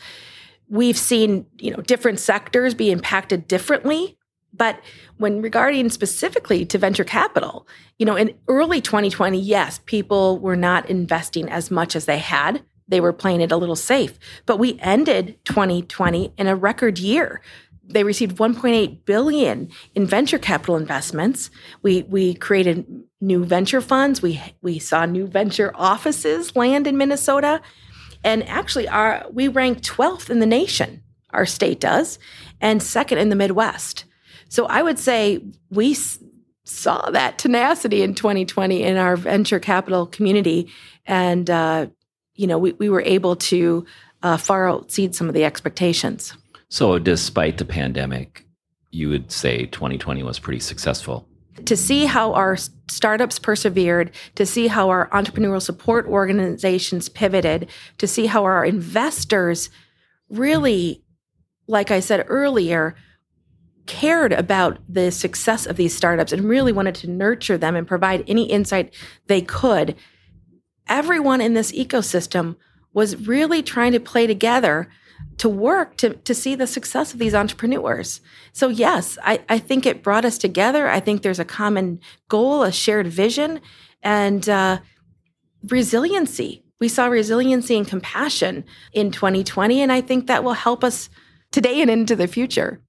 We've 0.68 0.99
seen, 0.99 1.47
you 1.59 1.71
know, 1.71 1.81
different 1.83 2.18
sectors 2.18 2.75
be 2.75 2.90
impacted 2.90 3.49
differently 3.49 4.18
but 4.53 4.81
when 5.18 5.42
regarding 5.42 5.90
specifically 5.90 6.64
to 6.66 6.79
venture 6.79 7.05
capital, 7.05 7.66
you 7.99 8.07
know, 8.07 8.16
in 8.16 8.35
early 8.49 8.81
2020, 8.81 9.38
yes, 9.38 9.81
people 9.87 10.38
were 10.38 10.57
not 10.57 10.88
investing 10.88 11.49
as 11.49 11.71
much 11.71 11.94
as 11.94 12.07
they 12.07 12.18
had. 12.18 12.62
They 12.88 13.01
were 13.01 13.12
playing 13.12 13.40
it 13.40 13.53
a 13.53 13.57
little 13.57 13.77
safe. 13.77 14.18
But 14.46 14.59
we 14.59 14.79
ended 14.81 15.38
2020 15.44 16.33
in 16.37 16.46
a 16.46 16.57
record 16.57 16.98
year. 16.98 17.40
They 17.85 18.05
received 18.05 18.37
1.8 18.37 19.05
billion 19.05 19.70
in 19.94 20.07
venture 20.07 20.38
capital 20.38 20.77
investments. 20.77 21.51
We 21.83 22.03
we 22.03 22.35
created 22.35 22.87
new 23.20 23.44
venture 23.44 23.81
funds. 23.81 24.20
We 24.20 24.40
we 24.61 24.79
saw 24.79 25.07
new 25.07 25.27
venture 25.27 25.72
offices 25.74 26.55
land 26.55 26.87
in 26.87 26.98
Minnesota. 26.98 27.62
And 28.24 28.46
actually 28.48 28.88
our 28.88 29.27
we 29.33 29.48
rank 29.48 29.83
12th 29.83 30.29
in 30.29 30.40
the 30.40 30.46
nation. 30.46 31.03
Our 31.31 31.46
state 31.46 31.81
does, 31.81 32.18
and 32.61 32.83
second 32.83 33.18
in 33.18 33.29
the 33.29 33.37
Midwest. 33.37 34.05
So 34.48 34.66
I 34.66 34.83
would 34.83 34.98
say 34.98 35.44
we 35.70 35.94
saw 36.68 37.11
that 37.11 37.38
tenacity 37.38 38.03
in 38.03 38.14
2020 38.14 38.83
in 38.83 38.96
our 38.96 39.16
venture 39.16 39.59
capital 39.59 40.07
community. 40.07 40.70
And, 41.07 41.48
uh, 41.48 41.88
you 42.38 42.46
know, 42.46 42.57
we, 42.57 42.72
we 42.74 42.88
were 42.88 43.03
able 43.03 43.37
to 43.37 43.85
uh, 44.22 44.37
far 44.37 44.68
exceed 44.79 45.14
some 45.14 45.29
of 45.29 45.35
the 45.35 45.44
expectations. 45.44 46.33
So, 46.70 46.98
despite 46.98 47.59
the 47.59 47.64
pandemic, 47.64 48.46
you 48.90 49.09
would 49.11 49.31
say 49.31 49.66
2020 49.66 50.22
was 50.22 50.38
pretty 50.38 50.61
successful. 50.61 51.27
to 51.66 51.77
see 51.77 52.07
how 52.07 52.33
our 52.35 52.57
startups 52.88 53.38
persevered, 53.38 54.12
to 54.37 54.46
see 54.46 54.68
how 54.68 54.88
our 54.88 55.09
entrepreneurial 55.11 55.61
support 55.61 56.07
organizations 56.07 57.09
pivoted, 57.09 57.68
to 57.98 58.07
see 58.07 58.27
how 58.27 58.44
our 58.44 58.64
investors 58.64 59.68
really, 60.29 61.03
like 61.66 61.90
I 61.90 62.01
said 62.01 62.24
earlier, 62.29 62.94
cared 63.87 64.33
about 64.33 64.79
the 64.88 65.11
success 65.11 65.66
of 65.66 65.77
these 65.77 65.96
startups 65.96 66.33
and 66.33 66.44
really 66.44 66.72
wanted 66.72 66.94
to 66.96 67.11
nurture 67.11 67.59
them 67.59 67.74
and 67.74 67.88
provide 67.88 68.22
any 68.29 68.44
insight 68.44 68.94
they 69.27 69.40
could. 69.40 69.96
Everyone 70.88 71.40
in 71.40 71.55
this 71.55 71.72
ecosystem 71.72 72.57
was 72.92 73.16
really 73.27 73.62
trying 73.62 73.92
to 73.92 74.01
play 74.01 74.27
together 74.27 74.88
to 75.38 75.48
work 75.48 75.96
to, 75.96 76.14
to 76.14 76.35
see 76.35 76.55
the 76.55 76.66
success 76.66 77.12
of 77.12 77.18
these 77.18 77.35
entrepreneurs. 77.35 78.20
So, 78.53 78.68
yes, 78.68 79.18
I, 79.22 79.40
I 79.48 79.59
think 79.59 79.87
it 79.87 80.03
brought 80.03 80.24
us 80.24 80.38
together. 80.38 80.88
I 80.88 81.01
think 81.01 81.22
there's 81.22 81.38
a 81.38 81.44
common 81.44 82.01
goal, 82.29 82.62
a 82.62 82.72
shared 82.72 83.07
vision, 83.07 83.61
and 84.03 84.48
uh, 84.48 84.79
resiliency. 85.68 86.64
We 86.81 86.88
saw 86.88 87.07
resiliency 87.07 87.77
and 87.77 87.87
compassion 87.87 88.64
in 88.92 89.11
2020, 89.11 89.81
and 89.83 89.92
I 89.92 90.01
think 90.01 90.27
that 90.27 90.44
will 90.44 90.53
help 90.53 90.85
us 90.85 91.09
today 91.51 91.81
and 91.81 91.90
into 91.90 92.14
the 92.14 92.29
future. 92.29 92.81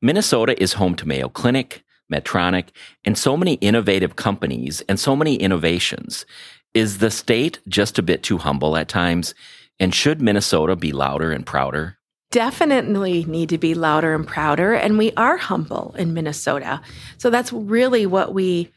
Minnesota 0.00 0.60
is 0.60 0.74
home 0.74 0.94
to 0.96 1.06
Mayo 1.06 1.28
Clinic, 1.28 1.84
Medtronic, 2.12 2.68
and 3.04 3.18
so 3.18 3.36
many 3.36 3.54
innovative 3.54 4.16
companies 4.16 4.80
and 4.88 4.98
so 4.98 5.14
many 5.14 5.36
innovations. 5.36 6.24
Is 6.72 6.98
the 6.98 7.10
state 7.10 7.58
just 7.66 7.98
a 7.98 8.02
bit 8.02 8.22
too 8.22 8.38
humble 8.38 8.76
at 8.76 8.88
times? 8.88 9.34
And 9.80 9.92
should 9.92 10.22
Minnesota 10.22 10.76
be 10.76 10.92
louder 10.92 11.32
and 11.32 11.44
prouder? 11.44 11.96
Definitely 12.30 13.24
need 13.24 13.48
to 13.48 13.58
be 13.58 13.74
louder 13.74 14.14
and 14.14 14.24
prouder. 14.24 14.74
And 14.74 14.96
we 14.96 15.10
are 15.16 15.36
humble 15.36 15.96
in 15.98 16.14
Minnesota. 16.14 16.80
So 17.18 17.28
that's 17.28 17.52
really 17.52 18.06
what 18.06 18.32
we 18.32 18.70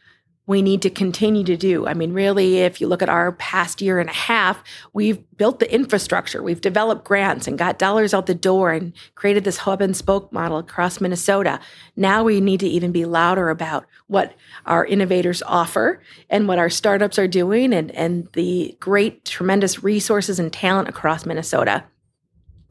we 0.45 0.62
need 0.62 0.82
to 0.82 0.89
continue 0.89 1.43
to 1.45 1.56
do. 1.56 1.88
I 1.88 1.93
mean, 1.93 2.12
really, 2.12 2.60
if 2.60 2.82
you 2.82 2.88
look 2.88 3.01
at 3.01 3.10
our 3.10 3.32
past 3.34 3.82
year 3.82 3.99
and 3.99 4.10
a 4.10 4.13
half, 4.13 4.62
we've 4.91 5.23
built 5.38 5.60
the 5.60 5.73
infrastructure, 5.73 6.43
we've 6.43 6.60
developed 6.60 7.06
grants 7.06 7.47
and 7.47 7.58
got 7.58 7.79
dollars 7.79 8.13
out 8.13 8.25
the 8.25 8.36
door 8.36 8.71
and 8.71 8.93
created 9.15 9.45
this 9.45 9.58
hub 9.58 9.82
and 9.82 9.95
spoke 9.95 10.34
model 10.34 10.58
across 10.58 10.99
Minnesota. 10.99 11.60
Now 11.95 12.23
we 12.23 12.41
need 12.41 12.60
to 12.60 12.67
even 12.67 12.91
be 12.91 13.06
louder 13.06 13.49
about 13.49 13.86
what 14.08 14.34
our 14.65 14.86
innovators 14.86 15.41
offer 15.43 16.01
and 16.29 16.47
what 16.47 16.60
our 16.60 16.69
startups 16.69 17.17
are 17.17 17.27
doing 17.27 17.73
and, 17.73 17.91
and 17.91 18.27
the 18.34 18.75
great, 18.79 19.23
tremendous 19.23 19.84
resources 19.84 20.39
and 20.39 20.51
talent 20.51 20.89
across 20.89 21.25
Minnesota 21.25 21.86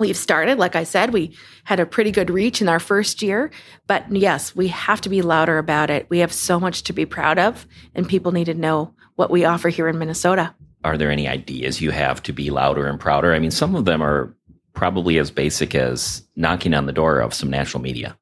we've 0.03 0.17
started. 0.17 0.59
Like 0.59 0.77
I 0.77 0.85
said, 0.85 1.13
we 1.13 1.35
had 1.65 1.81
a 1.81 1.87
pretty 1.87 2.11
good 2.11 2.29
reach 2.29 2.61
in 2.61 2.69
our 2.69 2.81
first 2.81 3.23
year. 3.23 3.51
But 3.87 4.05
yes, 4.15 4.55
we 4.55 4.69
have 4.69 5.01
to 5.03 5.09
be 5.09 5.23
louder 5.23 5.57
about 5.57 5.89
it. 5.89 6.07
We 6.11 6.19
have 6.19 6.33
so 6.33 6.61
much 6.61 6.83
to 6.83 6.93
be 6.93 7.07
proud 7.07 7.39
of, 7.39 7.67
and 7.95 8.07
people 8.07 8.33
need 8.33 8.47
to 8.47 8.55
know 8.55 8.95
what 9.17 9.31
we 9.31 9.45
offer 9.45 9.71
here 9.71 9.89
in 9.89 9.99
Minnesota. 9.99 10.55
Are 10.85 10.99
there 10.99 11.11
any 11.11 11.29
ideas 11.29 11.81
you 11.81 11.93
have 11.93 12.23
to 12.25 12.33
be 12.33 12.51
louder 12.51 12.87
and 12.87 12.99
prouder? 12.99 13.33
I 13.33 13.39
mean, 13.39 13.53
some 13.53 13.75
of 13.75 13.85
them 13.85 14.03
are 14.03 14.37
probably 14.75 15.19
as 15.19 15.31
basic 15.31 15.75
as 15.75 16.27
knocking 16.37 16.75
on 16.75 16.87
the 16.87 16.93
door 16.93 17.21
of 17.21 17.33
some 17.33 17.49
national 17.49 17.83
media. 17.83 18.19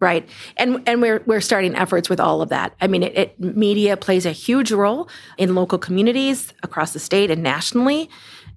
Right. 0.00 0.28
And 0.56 0.86
and 0.86 1.00
we're 1.00 1.22
we're 1.24 1.40
starting 1.40 1.74
efforts 1.76 2.10
with 2.10 2.20
all 2.20 2.42
of 2.42 2.50
that. 2.50 2.74
I 2.80 2.88
mean, 2.88 3.04
it, 3.04 3.16
it, 3.16 3.40
media 3.40 3.96
plays 3.96 4.26
a 4.26 4.32
huge 4.32 4.72
role 4.72 5.08
in 5.38 5.54
local 5.54 5.78
communities 5.78 6.52
across 6.62 6.92
the 6.92 6.98
state 6.98 7.30
and 7.30 7.42
nationally. 7.42 8.10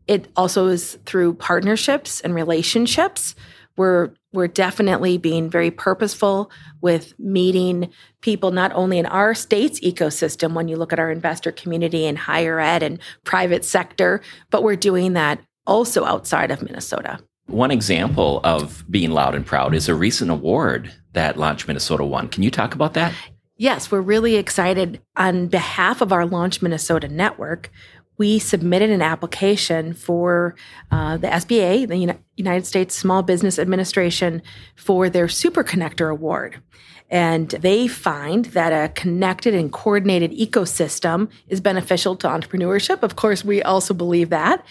It 0.08 0.32
also 0.36 0.67
is 0.67 0.98
through 1.06 1.36
partnerships 1.36 2.22
and 2.22 2.34
relationships. 2.34 3.36
We're 3.76 4.12
we're 4.34 4.48
definitely 4.48 5.17
being 5.17 5.50
very 5.50 5.72
purposeful 5.72 6.52
with 6.82 7.17
meeting 7.20 7.89
people 8.22 8.52
not 8.52 8.72
only 8.74 9.00
in 9.00 9.06
our 9.08 9.34
state's 9.34 9.80
ecosystem 9.80 10.54
when 10.54 10.67
you 10.67 10.76
look 10.76 10.93
at 10.93 11.00
our 11.00 11.10
investor 11.10 11.52
community 11.52 12.06
and 12.06 12.17
higher 12.17 12.60
ed 12.60 12.84
and 12.84 13.00
private 13.24 13.65
sector, 13.65 14.22
but 14.52 14.63
we're 14.63 14.76
doing 14.76 15.13
that 15.13 15.39
also 15.65 16.06
outside 16.06 16.52
of 16.52 16.62
Minnesota. 16.62 17.20
One 17.48 17.72
example 17.72 18.41
of 18.43 18.84
being 18.91 19.12
loud 19.12 19.34
and 19.34 19.46
proud 19.46 19.74
is 19.74 19.88
a 19.88 19.96
recent 19.96 20.30
award 20.30 20.93
that 21.13 21.38
Launch 21.38 21.65
Minnesota 21.67 22.04
won. 22.04 22.28
Can 22.28 22.43
you 22.43 22.52
talk 22.52 22.76
about 22.76 22.93
that? 22.93 23.13
Yes, 23.56 23.89
we're 23.89 24.02
really 24.02 24.36
excited 24.36 25.02
on 25.15 25.48
behalf 25.48 26.02
of 26.02 26.12
our 26.12 26.28
Launch 26.28 26.62
Minnesota 26.62 27.08
network 27.08 27.72
we 28.18 28.40
submitted 28.40 28.90
an 28.90 29.02
application 29.02 29.94
for 29.94 30.56
uh, 30.92 31.18
the 31.18 31.28
SBA, 31.28 31.88
the 31.88 32.18
United 32.36 32.66
States 32.66 32.96
Small 32.96 33.22
Business 33.24 33.60
Administration, 33.60 34.42
for 34.76 35.10
their 35.10 35.28
Super 35.28 35.64
Connector 35.64 36.12
Award. 36.12 36.62
And 37.10 37.50
they 37.50 37.88
find 37.88 38.46
that 38.46 38.72
a 38.72 38.92
connected 38.94 39.54
and 39.54 39.72
coordinated 39.72 40.32
ecosystem 40.32 41.30
is 41.48 41.62
beneficial 41.62 42.18
to 42.18 42.28
entrepreneurship. 42.28 43.02
Of 43.02 43.16
course, 43.16 43.46
we 43.46 43.62
also 43.64 43.94
believe 43.94 44.30
that. 44.30 44.66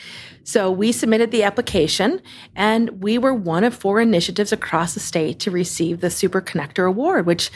So 0.44 0.70
we 0.70 0.92
submitted 0.92 1.30
the 1.30 1.44
application, 1.44 2.20
and 2.54 3.02
we 3.02 3.16
were 3.16 3.32
one 3.32 3.64
of 3.64 3.74
four 3.74 4.00
initiatives 4.00 4.52
across 4.52 4.92
the 4.92 5.00
state 5.00 5.40
to 5.40 5.50
receive 5.50 6.00
the 6.00 6.10
Super 6.10 6.42
Connector 6.42 6.86
Award, 6.86 7.26
which 7.26 7.50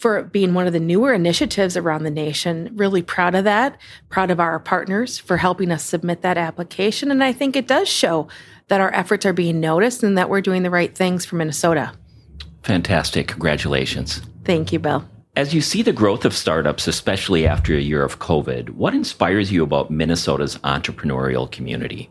for 0.00 0.22
being 0.22 0.54
one 0.54 0.66
of 0.66 0.72
the 0.72 0.80
newer 0.80 1.12
initiatives 1.12 1.76
around 1.76 2.04
the 2.04 2.10
nation. 2.10 2.70
Really 2.74 3.02
proud 3.02 3.34
of 3.34 3.44
that. 3.44 3.78
Proud 4.08 4.30
of 4.30 4.40
our 4.40 4.58
partners 4.58 5.18
for 5.18 5.36
helping 5.36 5.70
us 5.70 5.84
submit 5.84 6.22
that 6.22 6.38
application. 6.38 7.10
And 7.10 7.22
I 7.22 7.34
think 7.34 7.54
it 7.54 7.68
does 7.68 7.86
show 7.86 8.26
that 8.68 8.80
our 8.80 8.92
efforts 8.94 9.26
are 9.26 9.34
being 9.34 9.60
noticed 9.60 10.02
and 10.02 10.16
that 10.16 10.30
we're 10.30 10.40
doing 10.40 10.62
the 10.62 10.70
right 10.70 10.94
things 10.94 11.26
for 11.26 11.36
Minnesota. 11.36 11.92
Fantastic. 12.62 13.28
Congratulations. 13.28 14.22
Thank 14.44 14.72
you, 14.72 14.78
Bill. 14.78 15.06
As 15.36 15.52
you 15.52 15.60
see 15.60 15.82
the 15.82 15.92
growth 15.92 16.24
of 16.24 16.34
startups, 16.34 16.88
especially 16.88 17.46
after 17.46 17.76
a 17.76 17.80
year 17.80 18.02
of 18.02 18.18
COVID, 18.18 18.70
what 18.70 18.94
inspires 18.94 19.52
you 19.52 19.62
about 19.62 19.90
Minnesota's 19.90 20.56
entrepreneurial 20.58 21.50
community? 21.50 22.08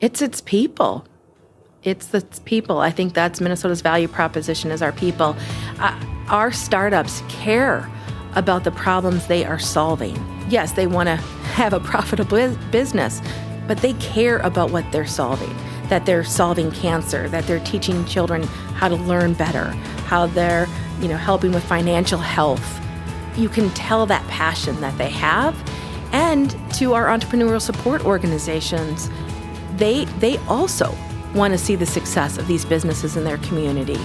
It's 0.00 0.22
its 0.22 0.40
people. 0.40 1.04
It's 1.82 2.06
the 2.06 2.22
people. 2.44 2.78
I 2.78 2.92
think 2.92 3.12
that's 3.12 3.40
Minnesota's 3.40 3.80
value 3.80 4.08
proposition 4.08 4.70
is 4.70 4.82
our 4.82 4.92
people. 4.92 5.36
Uh, 5.78 5.98
our 6.28 6.52
startups 6.52 7.22
care 7.28 7.90
about 8.34 8.64
the 8.64 8.70
problems 8.70 9.26
they 9.26 9.44
are 9.44 9.58
solving. 9.58 10.16
Yes, 10.48 10.72
they 10.72 10.86
want 10.86 11.08
to 11.08 11.16
have 11.54 11.72
a 11.72 11.80
profitable 11.80 12.56
business, 12.70 13.20
but 13.66 13.78
they 13.78 13.94
care 13.94 14.38
about 14.38 14.70
what 14.70 14.90
they're 14.92 15.06
solving. 15.06 15.54
That 15.88 16.06
they're 16.06 16.24
solving 16.24 16.70
cancer, 16.72 17.28
that 17.28 17.46
they're 17.46 17.60
teaching 17.60 18.04
children 18.06 18.42
how 18.74 18.88
to 18.88 18.96
learn 18.96 19.34
better, 19.34 19.66
how 20.06 20.26
they're, 20.26 20.66
you 21.00 21.08
know, 21.08 21.16
helping 21.16 21.52
with 21.52 21.62
financial 21.64 22.18
health. 22.18 22.80
You 23.36 23.48
can 23.48 23.70
tell 23.70 24.06
that 24.06 24.26
passion 24.28 24.80
that 24.80 24.96
they 24.96 25.10
have. 25.10 25.54
And 26.12 26.56
to 26.74 26.94
our 26.94 27.06
entrepreneurial 27.06 27.60
support 27.60 28.04
organizations, 28.04 29.10
they 29.76 30.04
they 30.20 30.38
also 30.46 30.94
want 31.34 31.52
to 31.52 31.58
see 31.58 31.74
the 31.74 31.86
success 31.86 32.38
of 32.38 32.46
these 32.46 32.64
businesses 32.64 33.16
in 33.16 33.24
their 33.24 33.38
community. 33.38 33.98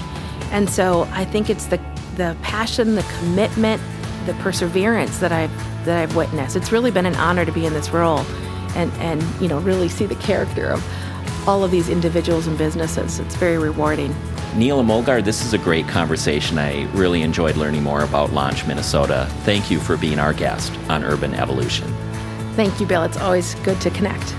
And 0.52 0.70
so 0.70 1.08
I 1.12 1.26
think 1.26 1.50
it's 1.50 1.68
the 1.68 1.80
the 2.20 2.36
passion, 2.42 2.96
the 2.96 3.06
commitment, 3.18 3.82
the 4.26 4.34
perseverance 4.36 5.20
that 5.20 5.32
I've 5.32 5.52
that 5.86 5.98
I've 5.98 6.16
witnessed. 6.16 6.58
It's 6.58 6.72
really 6.72 6.92
been 6.92 7.06
an 7.06 7.16
honor 7.16 7.46
to 7.46 7.52
be 7.52 7.66
in 7.66 7.74
this 7.74 7.90
role 7.90 8.20
and 8.76 8.92
and 8.94 9.24
you 9.42 9.48
know 9.48 9.60
really 9.60 9.88
see 9.88 10.06
the 10.06 10.16
character 10.16 10.68
of 10.68 11.48
all 11.48 11.64
of 11.64 11.72
these 11.72 11.88
individuals 11.88 12.46
and 12.46 12.58
businesses. 12.58 13.20
It's 13.20 13.36
very 13.36 13.58
rewarding. 13.58 14.14
Neela 14.56 14.84
Mollgaard, 14.84 15.24
this 15.24 15.46
is 15.46 15.54
a 15.54 15.58
great 15.58 15.88
conversation. 15.88 16.58
I 16.58 16.92
really 16.92 17.22
enjoyed 17.22 17.56
learning 17.56 17.84
more 17.84 18.04
about 18.04 18.34
Launch 18.34 18.68
Minnesota. 18.68 19.28
Thank 19.44 19.72
you 19.72 19.80
for 19.80 19.96
being 19.96 20.20
our 20.20 20.34
guest 20.34 20.74
on 20.90 21.04
Urban 21.04 21.34
Evolution. 21.34 21.88
Thank 22.56 22.80
you, 22.82 22.86
Bill. 22.86 23.04
It's 23.04 23.18
always 23.18 23.56
good 23.56 23.80
to 23.82 23.90
connect. 23.92 24.34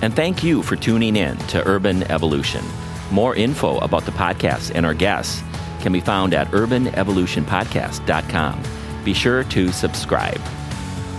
And 0.00 0.14
thank 0.16 0.42
you 0.42 0.62
for 0.62 0.76
tuning 0.76 1.16
in 1.16 1.36
to 1.48 1.66
Urban 1.68 2.04
Evolution. 2.04 2.64
More 3.10 3.34
info 3.34 3.78
about 3.78 4.04
the 4.04 4.12
podcast 4.12 4.72
and 4.74 4.86
our 4.86 4.94
guests 4.94 5.42
can 5.80 5.92
be 5.92 6.00
found 6.00 6.34
at 6.34 6.48
urbanevolutionpodcast.com. 6.48 8.62
Be 9.04 9.14
sure 9.14 9.44
to 9.44 9.72
subscribe. 9.72 10.40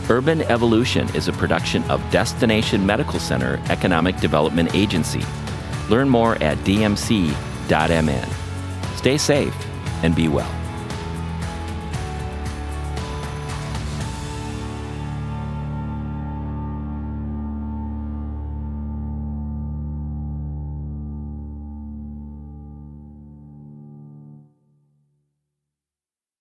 Urban 0.09 0.41
Evolution 0.43 1.13
is 1.15 1.27
a 1.27 1.33
production 1.33 1.83
of 1.89 2.07
Destination 2.11 2.85
Medical 2.85 3.19
Center 3.19 3.59
Economic 3.69 4.17
Development 4.17 4.75
Agency. 4.75 5.23
Learn 5.89 6.07
more 6.09 6.35
at 6.43 6.57
dmc.mn. 6.59 8.29
Stay 8.95 9.17
safe 9.17 9.55
and 10.03 10.15
be 10.15 10.27
well. 10.27 10.60